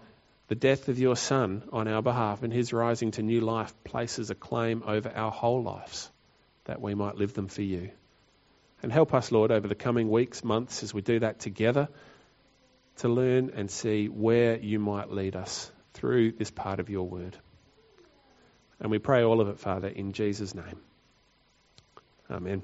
the 0.48 0.54
death 0.54 0.88
of 0.88 0.98
your 0.98 1.16
Son 1.16 1.62
on 1.72 1.88
our 1.88 2.02
behalf 2.02 2.42
and 2.42 2.52
his 2.52 2.72
rising 2.72 3.10
to 3.12 3.22
new 3.22 3.40
life 3.40 3.72
places 3.84 4.30
a 4.30 4.34
claim 4.34 4.82
over 4.86 5.10
our 5.14 5.30
whole 5.30 5.62
lives 5.62 6.10
that 6.64 6.80
we 6.80 6.94
might 6.94 7.16
live 7.16 7.34
them 7.34 7.48
for 7.48 7.62
you. 7.62 7.90
And 8.82 8.92
help 8.92 9.12
us, 9.12 9.30
Lord, 9.30 9.50
over 9.50 9.68
the 9.68 9.74
coming 9.74 10.08
weeks, 10.10 10.42
months, 10.42 10.82
as 10.82 10.94
we 10.94 11.02
do 11.02 11.20
that 11.20 11.40
together, 11.40 11.88
to 12.98 13.08
learn 13.08 13.50
and 13.54 13.70
see 13.70 14.06
where 14.06 14.58
you 14.58 14.78
might 14.78 15.10
lead 15.10 15.36
us 15.36 15.70
through 15.94 16.32
this 16.32 16.50
part 16.50 16.80
of 16.80 16.88
your 16.88 17.06
word. 17.06 17.36
And 18.80 18.90
we 18.90 18.98
pray 18.98 19.24
all 19.24 19.40
of 19.40 19.48
it, 19.48 19.58
Father, 19.58 19.88
in 19.88 20.12
Jesus' 20.12 20.54
name. 20.54 20.80
Amen. 22.30 22.62